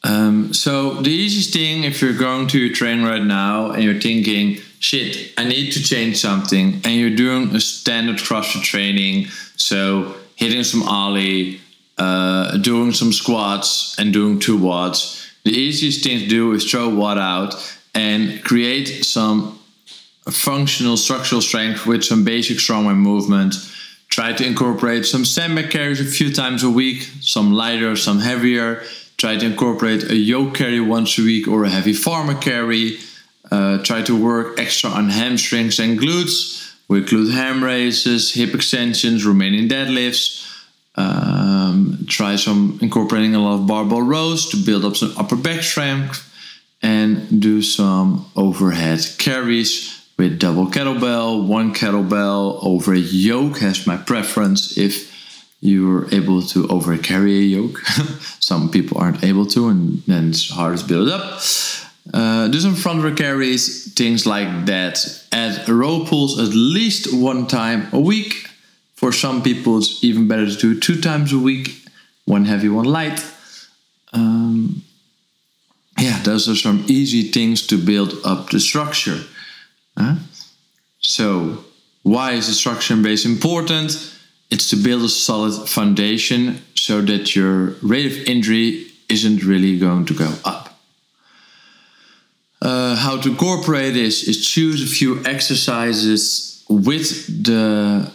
Um, 0.04 0.54
so 0.54 1.02
the 1.02 1.10
easiest 1.10 1.54
thing 1.54 1.84
if 1.84 2.02
you're 2.02 2.18
going 2.18 2.48
to 2.48 2.60
your 2.60 2.74
train 2.74 3.04
right 3.04 3.24
now 3.24 3.72
and 3.72 3.84
you're 3.84 4.00
thinking 4.00 4.62
shit, 4.80 5.34
I 5.38 5.44
need 5.44 5.72
to 5.72 5.84
change 5.84 6.18
something, 6.18 6.82
and 6.84 6.94
you're 6.94 7.16
doing 7.16 7.56
a 7.56 7.60
standard 7.60 8.18
CrossFit 8.18 8.62
training, 8.62 9.28
so 9.56 10.16
hitting 10.36 10.64
some 10.64 10.84
ollie, 10.84 11.60
uh, 11.98 12.58
doing 12.58 12.92
some 12.92 13.12
squats, 13.12 13.96
and 13.98 14.14
doing 14.14 14.40
two 14.40 14.58
WODs, 14.58 15.28
the 15.44 15.52
easiest 15.52 16.04
thing 16.04 16.20
to 16.20 16.28
do 16.28 16.54
is 16.54 16.70
throw 16.70 16.90
WOD 16.90 17.18
out 17.18 17.80
and 17.96 18.44
create 18.44 19.06
some 19.06 19.58
functional 20.30 20.98
structural 20.98 21.42
strength 21.42 21.86
with 21.86 22.04
some 22.04 22.24
basic 22.24 22.58
strongman 22.58 22.98
movement. 22.98 23.56
Try 24.10 24.34
to 24.34 24.46
incorporate 24.46 25.06
some 25.06 25.26
sandbag 25.26 25.70
carries 25.70 26.02
a 26.02 26.06
few 26.06 26.34
times 26.34 26.64
a 26.64 26.70
week, 26.70 27.10
some 27.22 27.52
lighter, 27.52 27.96
some 27.96 28.20
heavier. 28.20 28.84
Try 29.18 29.38
to 29.38 29.46
incorporate 29.46 30.04
a 30.10 30.16
yoke 30.16 30.56
carry 30.56 30.80
once 30.80 31.18
a 31.18 31.24
week 31.24 31.48
or 31.48 31.64
a 31.64 31.70
heavy 31.70 31.94
farmer 31.94 32.36
carry 32.36 32.98
uh, 33.52 33.82
try 33.84 34.02
to 34.02 34.16
work 34.16 34.60
extra 34.60 34.90
on 34.90 35.10
hamstrings 35.10 35.80
and 35.80 36.00
glutes 36.00 36.76
with 36.88 37.08
glute 37.08 37.32
ham 37.32 37.64
raises, 37.64 38.34
hip 38.34 38.54
extensions, 38.54 39.26
Romanian 39.26 39.70
deadlifts. 39.70 40.44
Um, 40.96 42.06
try 42.08 42.36
some 42.36 42.80
incorporating 42.82 43.36
a 43.36 43.40
lot 43.40 43.56
of 43.56 43.68
barbell 43.68 44.02
rows 44.02 44.50
to 44.50 44.58
build 44.58 44.84
up 44.84 44.96
some 44.96 45.14
upper 45.18 45.36
back 45.36 45.62
strength 45.62 46.24
and 46.82 47.42
do 47.42 47.62
some 47.62 48.26
overhead 48.36 49.06
carries 49.18 49.97
with 50.18 50.40
double 50.40 50.68
kettlebell, 50.68 51.48
one 51.48 51.74
kettlebell 51.74 52.60
over 52.64 52.94
a 52.94 52.98
yoke 52.98 53.60
has 53.60 53.86
my 53.86 53.98
preference 53.98 54.78
if 54.78 55.14
you're 55.62 56.14
able 56.14 56.42
to 56.42 56.68
over 56.68 56.98
carry 56.98 57.38
a 57.38 57.42
yoke. 57.42 57.80
some 58.40 58.70
people 58.70 58.98
aren't 58.98 59.24
able 59.24 59.46
to, 59.46 59.70
and 59.70 60.02
then 60.08 60.30
it's 60.30 60.50
hard 60.50 60.78
to 60.78 60.88
build 60.88 61.10
up. 61.10 61.42
Uh, 62.14 62.48
do 62.48 62.60
some 62.60 62.76
front 62.76 63.04
row 63.04 63.14
carries, 63.14 63.94
things 63.94 64.26
like 64.26 64.66
that. 64.66 64.98
Add 65.32 65.68
row 65.70 66.06
pulls 66.06 66.40
at 66.40 66.56
least 66.56 67.14
one 67.14 67.48
time 67.48 67.88
a 67.92 68.00
week. 68.00 68.50
For 68.96 69.12
some 69.12 69.44
people, 69.44 69.78
it's 69.78 70.04
even 70.04 70.28
better 70.28 70.48
to 70.48 70.56
do 70.56 70.80
two 70.80 71.00
times 71.00 71.32
a 71.32 71.38
week, 71.38 71.86
one 72.26 72.46
heavy, 72.46 72.70
one 72.70 72.86
light. 72.86 73.24
Um, 74.14 74.84
yeah, 76.00 76.20
those 76.24 76.50
are 76.50 76.56
some 76.56 76.86
easy 76.88 77.24
things 77.32 77.68
to 77.68 77.78
build 77.78 78.16
up 78.24 78.50
the 78.50 78.60
structure. 78.60 79.20
Huh? 79.98 80.16
So, 81.00 81.66
why 82.04 82.34
is 82.34 82.48
the 82.48 82.54
structure 82.54 82.96
base 82.96 83.26
important? 83.26 84.14
It's 84.50 84.70
to 84.70 84.76
build 84.78 85.04
a 85.04 85.10
solid 85.10 85.68
foundation 85.68 86.62
so 86.76 87.02
that 87.02 87.36
your 87.36 87.76
rate 87.82 88.06
of 88.06 88.18
injury 88.28 88.88
isn't 89.10 89.44
really 89.44 89.78
going 89.80 90.06
to 90.06 90.14
go 90.14 90.32
up. 90.46 90.80
Uh, 92.62 92.96
how 92.96 93.20
to 93.20 93.30
incorporate 93.30 93.94
this 93.94 94.28
is 94.28 94.46
choose 94.46 94.82
a 94.82 94.88
few 94.88 95.24
exercises 95.26 96.64
with 96.70 97.44
the 97.44 98.12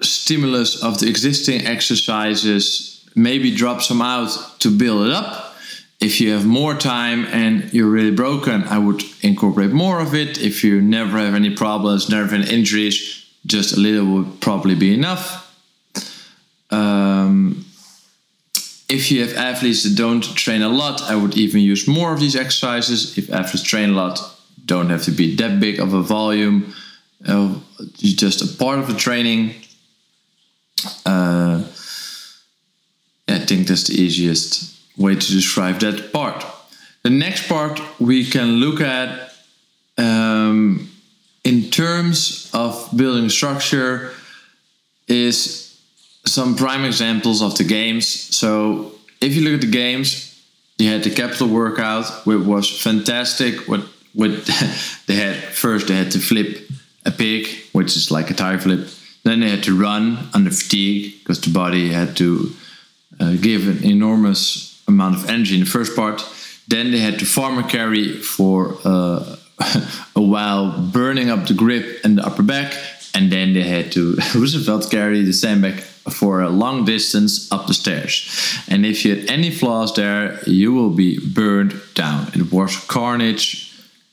stimulus 0.00 0.82
of 0.82 0.98
the 1.00 1.08
existing 1.08 1.66
exercises, 1.66 3.04
maybe 3.14 3.54
drop 3.54 3.82
some 3.82 4.02
out 4.02 4.30
to 4.60 4.70
build 4.70 5.06
it 5.06 5.12
up. 5.12 5.47
If 6.00 6.20
you 6.20 6.32
have 6.32 6.46
more 6.46 6.74
time 6.74 7.26
and 7.26 7.72
you're 7.72 7.90
really 7.90 8.12
broken, 8.12 8.62
I 8.64 8.78
would 8.78 9.02
incorporate 9.22 9.72
more 9.72 10.00
of 10.00 10.14
it. 10.14 10.38
If 10.38 10.62
you 10.62 10.80
never 10.80 11.18
have 11.18 11.34
any 11.34 11.50
problems, 11.50 12.08
never 12.08 12.36
any 12.36 12.48
injuries, 12.48 13.26
just 13.44 13.76
a 13.76 13.80
little 13.80 14.06
would 14.14 14.40
probably 14.40 14.76
be 14.76 14.94
enough. 14.94 15.44
Um, 16.70 17.64
if 18.88 19.10
you 19.10 19.26
have 19.26 19.36
athletes 19.36 19.82
that 19.82 19.96
don't 19.96 20.22
train 20.22 20.62
a 20.62 20.68
lot, 20.68 21.02
I 21.02 21.16
would 21.16 21.36
even 21.36 21.60
use 21.60 21.88
more 21.88 22.12
of 22.12 22.20
these 22.20 22.36
exercises. 22.36 23.18
If 23.18 23.32
athletes 23.32 23.64
train 23.64 23.90
a 23.90 23.94
lot, 23.94 24.20
don't 24.64 24.90
have 24.90 25.02
to 25.04 25.10
be 25.10 25.34
that 25.36 25.58
big 25.58 25.80
of 25.80 25.94
a 25.94 26.02
volume. 26.02 26.74
Uh, 27.26 27.56
just 27.92 28.40
a 28.40 28.56
part 28.56 28.78
of 28.78 28.86
the 28.86 28.94
training. 28.94 29.54
Uh, 31.04 31.64
I 33.26 33.38
think 33.40 33.66
that's 33.66 33.88
the 33.88 34.00
easiest 34.00 34.77
way 34.98 35.14
to 35.14 35.32
describe 35.32 35.80
that 35.80 36.12
part. 36.12 36.44
The 37.02 37.10
next 37.10 37.48
part 37.48 37.80
we 38.00 38.24
can 38.24 38.56
look 38.56 38.80
at 38.80 39.32
um, 39.96 40.90
in 41.44 41.70
terms 41.70 42.50
of 42.52 42.90
building 42.94 43.28
structure 43.28 44.12
is 45.06 45.80
some 46.26 46.56
prime 46.56 46.84
examples 46.84 47.40
of 47.40 47.56
the 47.56 47.64
games. 47.64 48.06
So 48.06 48.92
if 49.20 49.34
you 49.34 49.42
look 49.42 49.54
at 49.54 49.60
the 49.60 49.70
games, 49.70 50.42
you 50.78 50.90
had 50.90 51.02
the 51.02 51.10
capital 51.10 51.48
workout, 51.48 52.26
which 52.26 52.44
was 52.44 52.82
fantastic. 52.82 53.66
What 53.68 53.80
what 54.14 54.30
they 55.06 55.14
had 55.14 55.36
first, 55.36 55.88
they 55.88 55.94
had 55.94 56.10
to 56.12 56.18
flip 56.18 56.68
a 57.04 57.10
pig, 57.10 57.46
which 57.72 57.96
is 57.96 58.10
like 58.10 58.30
a 58.30 58.34
tire 58.34 58.58
flip. 58.58 58.88
Then 59.24 59.40
they 59.40 59.50
had 59.50 59.64
to 59.64 59.78
run 59.78 60.28
under 60.34 60.50
fatigue 60.50 61.18
because 61.18 61.40
the 61.40 61.50
body 61.50 61.88
had 61.92 62.16
to 62.16 62.52
uh, 63.20 63.32
give 63.32 63.68
an 63.68 63.84
enormous 63.84 64.67
amount 64.88 65.16
of 65.16 65.28
energy 65.28 65.54
in 65.54 65.60
the 65.60 65.70
first 65.70 65.94
part. 65.94 66.24
Then 66.66 66.90
they 66.90 66.98
had 66.98 67.18
to 67.20 67.24
farmer 67.24 67.62
carry 67.62 68.14
for 68.14 68.76
uh, 68.84 69.36
a 70.16 70.22
while, 70.22 70.80
burning 70.80 71.30
up 71.30 71.46
the 71.46 71.54
grip 71.54 72.00
and 72.04 72.18
the 72.18 72.26
upper 72.26 72.42
back. 72.42 72.74
And 73.14 73.30
then 73.32 73.52
they 73.52 73.62
had 73.62 73.92
to 73.92 74.16
Roosevelt 74.34 74.90
carry 74.90 75.22
the 75.22 75.32
sandbag 75.32 75.80
for 75.80 76.40
a 76.40 76.48
long 76.48 76.84
distance 76.84 77.50
up 77.52 77.66
the 77.66 77.74
stairs. 77.74 78.28
And 78.68 78.86
if 78.86 79.04
you 79.04 79.16
had 79.16 79.30
any 79.30 79.50
flaws 79.50 79.94
there, 79.94 80.40
you 80.46 80.72
will 80.72 80.90
be 80.90 81.18
burned 81.18 81.80
down. 81.94 82.30
It 82.34 82.52
was 82.52 82.76
carnage 82.86 83.67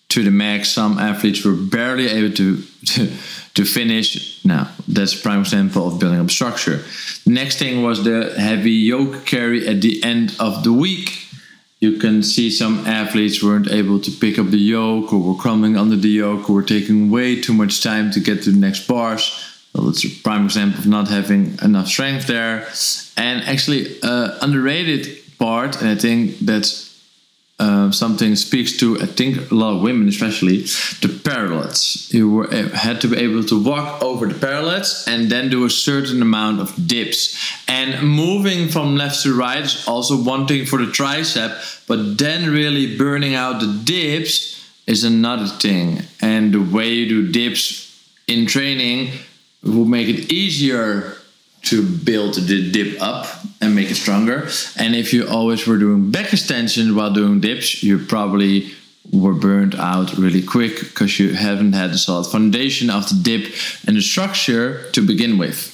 to 0.10 0.24
the 0.24 0.32
max. 0.32 0.70
Some 0.70 1.00
athletes 1.00 1.44
were 1.44 1.54
barely 1.54 2.08
able 2.08 2.34
to, 2.36 2.62
to, 2.86 3.12
to 3.56 3.66
finish. 3.66 4.44
Now, 4.46 4.70
that's 4.88 5.14
a 5.20 5.22
prime 5.22 5.42
example 5.42 5.88
of 5.88 6.00
building 6.00 6.20
up 6.20 6.30
structure. 6.30 6.84
Next 7.26 7.60
thing 7.60 7.84
was 7.84 8.04
the 8.04 8.34
heavy 8.38 8.72
yoke 8.72 9.26
carry 9.26 9.68
at 9.68 9.82
the 9.82 10.04
end 10.04 10.36
of 10.40 10.64
the 10.64 10.74
week. 10.74 11.22
You 11.80 11.98
can 11.98 12.24
see 12.24 12.50
some 12.50 12.88
athletes 12.88 13.44
weren't 13.44 13.70
able 13.70 14.00
to 14.00 14.12
pick 14.12 14.40
up 14.40 14.48
the 14.48 14.58
yoke 14.58 15.12
or 15.14 15.20
were 15.20 15.36
crumbling 15.36 15.78
under 15.78 15.96
the 15.96 16.10
yoke 16.10 16.50
or 16.50 16.54
were 16.54 16.64
taking 16.64 17.12
way 17.12 17.40
too 17.40 17.54
much 17.54 17.84
time 17.84 18.12
to 18.12 18.20
get 18.20 18.44
to 18.44 18.52
the 18.52 18.58
next 18.58 18.88
bars 18.88 19.56
well, 19.76 19.90
a 19.90 20.10
prime 20.24 20.46
example 20.46 20.80
of 20.80 20.88
not 20.88 21.08
having 21.10 21.58
enough 21.62 21.88
strength 21.88 22.28
there. 22.28 22.68
And 23.18 23.44
actually, 23.44 24.02
uh, 24.02 24.38
underrated 24.42 25.38
part, 25.38 25.82
and 25.82 25.90
I 25.90 25.96
think 25.96 26.40
that's 26.40 26.85
uh, 27.58 27.90
something 27.90 28.36
speaks 28.36 28.78
to 28.78 29.00
I 29.00 29.06
think 29.06 29.50
a 29.50 29.56
lot 29.56 29.78
of 29.78 29.82
women, 29.82 30.10
especially 30.10 30.64
the 31.02 31.08
parallettes. 31.08 32.14
You 32.14 32.30
were, 32.30 32.48
had 32.52 33.00
to 33.02 33.08
be 33.08 33.18
able 33.18 33.44
to 33.46 33.64
walk 33.64 34.04
over 34.04 34.28
the 34.28 34.34
parallettes 34.34 35.08
and 35.08 35.32
then 35.32 35.50
do 35.50 35.64
a 35.66 35.70
certain 35.70 36.22
amount 36.22 36.60
of 36.60 36.88
dips. 36.88 37.38
And 37.68 38.08
moving 38.08 38.68
from 38.68 38.98
left 38.98 39.24
to 39.24 39.34
right 39.34 39.64
is 39.64 39.88
also 39.88 40.22
one 40.22 40.48
thing 40.48 40.66
for 40.66 40.80
the 40.80 40.92
tricep, 40.92 41.88
but 41.88 42.18
then 42.18 42.52
really 42.52 42.98
burning 42.98 43.36
out 43.36 43.62
the 43.62 43.82
dips 43.86 44.62
is 44.86 45.04
another 45.06 45.48
thing. 45.48 46.02
And 46.22 46.54
the 46.54 46.62
way 46.62 46.90
you 46.90 47.08
do 47.08 47.32
dips 47.32 47.86
in 48.28 48.48
training 48.48 49.12
will 49.64 49.86
make 49.86 50.10
it 50.10 50.32
easier 50.32 51.16
to 51.66 51.82
build 51.82 52.36
the 52.36 52.72
dip 52.72 53.02
up 53.02 53.28
and 53.62 53.76
make 53.76 53.90
it 53.90 53.96
stronger. 53.96 54.48
And 54.78 54.96
if 54.96 55.14
you 55.14 55.28
always 55.28 55.66
were 55.68 55.78
doing 55.78 56.12
back 56.12 56.32
extensions 56.32 56.94
while 56.94 57.12
doing 57.12 57.42
dips, 57.42 57.84
you 57.84 58.00
probably 58.00 58.72
were 59.12 59.34
burned 59.34 59.76
out 59.76 60.18
really 60.18 60.42
quick 60.42 60.80
because 60.80 61.20
you 61.20 61.34
haven't 61.34 61.74
had 61.74 61.92
a 61.92 61.98
solid 61.98 62.26
foundation 62.26 62.90
of 62.90 63.08
the 63.10 63.16
dip 63.22 63.54
and 63.88 63.96
the 63.96 64.02
structure 64.02 64.90
to 64.92 65.06
begin 65.06 65.38
with. 65.38 65.72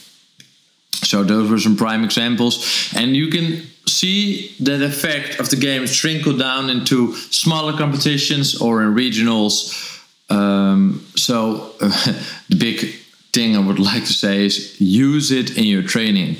So 0.91 1.23
those 1.23 1.49
were 1.49 1.59
some 1.59 1.75
prime 1.75 2.03
examples, 2.03 2.93
and 2.95 3.15
you 3.15 3.29
can 3.29 3.63
see 3.87 4.55
that 4.59 4.81
effect 4.81 5.39
of 5.39 5.49
the 5.49 5.55
game 5.55 5.85
trickle 5.87 6.37
down 6.37 6.69
into 6.69 7.15
smaller 7.15 7.75
competitions 7.77 8.61
or 8.61 8.83
in 8.83 8.93
regionals. 8.93 9.99
Um, 10.29 11.05
so 11.15 11.73
uh, 11.81 11.89
the 12.49 12.55
big 12.55 13.00
thing 13.33 13.55
I 13.55 13.59
would 13.59 13.79
like 13.79 14.05
to 14.05 14.13
say 14.13 14.45
is 14.45 14.79
use 14.79 15.31
it 15.31 15.57
in 15.57 15.65
your 15.65 15.83
training. 15.83 16.37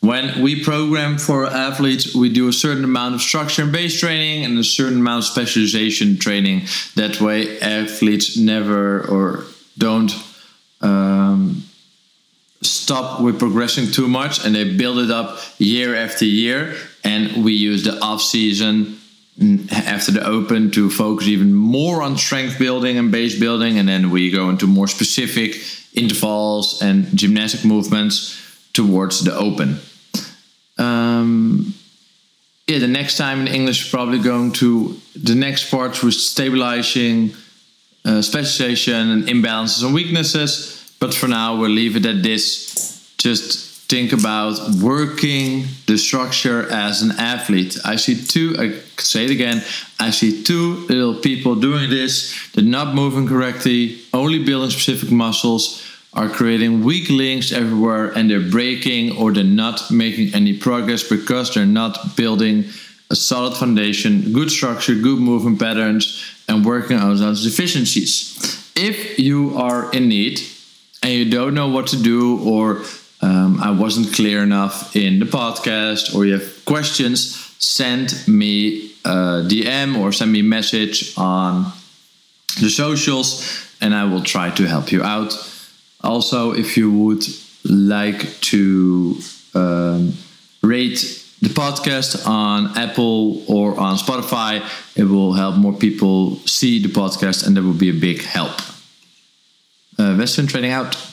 When 0.00 0.42
we 0.42 0.64
program 0.64 1.16
for 1.16 1.46
athletes, 1.46 2.12
we 2.12 2.28
do 2.28 2.48
a 2.48 2.52
certain 2.52 2.82
amount 2.82 3.14
of 3.14 3.22
structure 3.22 3.62
and 3.62 3.70
base 3.70 4.00
training 4.00 4.44
and 4.44 4.58
a 4.58 4.64
certain 4.64 4.98
amount 4.98 5.24
of 5.24 5.30
specialization 5.30 6.18
training. 6.18 6.62
That 6.96 7.20
way, 7.20 7.60
athletes 7.60 8.36
never 8.36 9.06
or 9.06 9.44
don't 9.78 10.12
um, 10.80 11.62
stop 12.62 13.20
with 13.20 13.38
progressing 13.38 13.92
too 13.92 14.08
much 14.08 14.44
and 14.44 14.56
they 14.56 14.76
build 14.76 14.98
it 14.98 15.12
up 15.12 15.38
year 15.58 15.94
after 15.94 16.24
year. 16.24 16.74
And 17.04 17.44
we 17.44 17.52
use 17.52 17.84
the 17.84 18.00
off 18.00 18.22
season 18.22 18.98
after 19.70 20.10
the 20.10 20.26
open 20.26 20.72
to 20.72 20.90
focus 20.90 21.28
even 21.28 21.54
more 21.54 22.02
on 22.02 22.16
strength 22.16 22.58
building 22.58 22.98
and 22.98 23.12
base 23.12 23.38
building. 23.38 23.78
And 23.78 23.88
then 23.88 24.10
we 24.10 24.32
go 24.32 24.50
into 24.50 24.66
more 24.66 24.88
specific 24.88 25.62
intervals 25.94 26.82
and 26.82 27.16
gymnastic 27.16 27.64
movements 27.64 28.38
towards 28.72 29.24
the 29.24 29.34
open. 29.36 29.78
Um, 30.78 31.74
yeah, 32.66 32.78
the 32.78 32.88
next 32.88 33.16
time 33.16 33.40
in 33.40 33.48
English, 33.48 33.90
probably 33.90 34.18
going 34.18 34.52
to 34.52 34.96
the 35.14 35.34
next 35.34 35.70
part 35.70 36.02
with 36.02 36.14
stabilizing, 36.14 37.34
uh, 38.04 38.22
specialization, 38.22 39.10
and 39.10 39.24
imbalances 39.24 39.84
and 39.84 39.92
weaknesses. 39.94 40.94
But 40.98 41.12
for 41.12 41.28
now, 41.28 41.56
we'll 41.56 41.70
leave 41.70 41.96
it 41.96 42.06
at 42.06 42.22
this. 42.22 43.14
Just 43.18 43.71
think 43.92 44.14
about 44.14 44.58
working 44.80 45.66
the 45.86 45.98
structure 45.98 46.66
as 46.72 47.02
an 47.02 47.10
athlete. 47.18 47.76
I 47.84 47.96
see 47.96 48.16
two, 48.16 48.56
I 48.58 48.66
say 48.96 49.26
it 49.26 49.30
again, 49.30 49.62
I 50.00 50.08
see 50.08 50.42
two 50.42 50.86
little 50.88 51.16
people 51.16 51.56
doing 51.56 51.90
this. 51.90 52.34
They're 52.52 52.64
not 52.64 52.94
moving 52.94 53.28
correctly, 53.28 53.98
only 54.14 54.42
building 54.42 54.70
specific 54.70 55.10
muscles, 55.10 55.86
are 56.14 56.30
creating 56.30 56.82
weak 56.82 57.10
links 57.10 57.52
everywhere, 57.52 58.06
and 58.16 58.30
they're 58.30 58.50
breaking 58.58 59.14
or 59.18 59.30
they're 59.30 59.44
not 59.44 59.90
making 59.90 60.34
any 60.34 60.56
progress 60.56 61.06
because 61.06 61.52
they're 61.52 61.66
not 61.82 62.16
building 62.16 62.64
a 63.10 63.14
solid 63.14 63.54
foundation, 63.58 64.32
good 64.32 64.50
structure, 64.50 64.94
good 64.94 65.18
movement 65.18 65.60
patterns, 65.60 66.04
and 66.48 66.64
working 66.64 66.96
on 66.96 67.18
those 67.18 67.44
deficiencies. 67.44 68.38
If 68.74 69.18
you 69.18 69.54
are 69.58 69.92
in 69.92 70.08
need 70.08 70.40
and 71.02 71.12
you 71.12 71.30
don't 71.30 71.52
know 71.52 71.68
what 71.68 71.88
to 71.88 72.02
do 72.02 72.40
or 72.42 72.84
um, 73.22 73.60
I 73.62 73.70
wasn't 73.70 74.12
clear 74.12 74.42
enough 74.42 74.96
in 74.96 75.20
the 75.20 75.26
podcast, 75.26 76.14
or 76.14 76.26
you 76.26 76.32
have 76.34 76.64
questions, 76.64 77.36
send 77.58 78.26
me 78.26 78.90
a 79.04 79.44
DM 79.46 79.96
or 79.98 80.12
send 80.12 80.32
me 80.32 80.40
a 80.40 80.44
message 80.44 81.16
on 81.16 81.72
the 82.60 82.68
socials, 82.68 83.66
and 83.80 83.94
I 83.94 84.04
will 84.04 84.22
try 84.22 84.50
to 84.50 84.66
help 84.66 84.90
you 84.90 85.02
out. 85.02 85.32
Also, 86.02 86.52
if 86.52 86.76
you 86.76 86.90
would 86.90 87.24
like 87.64 88.40
to 88.40 89.16
um, 89.54 90.14
rate 90.62 91.22
the 91.40 91.48
podcast 91.48 92.26
on 92.26 92.76
Apple 92.76 93.44
or 93.48 93.78
on 93.78 93.96
Spotify, 93.96 94.62
it 94.96 95.04
will 95.04 95.32
help 95.32 95.56
more 95.56 95.72
people 95.72 96.36
see 96.38 96.82
the 96.82 96.88
podcast, 96.88 97.46
and 97.46 97.56
that 97.56 97.62
will 97.62 97.72
be 97.72 97.90
a 97.90 97.94
big 97.94 98.22
help. 98.22 98.60
Uh, 99.98 100.16
Westwind 100.18 100.48
Training 100.50 100.72
out. 100.72 101.11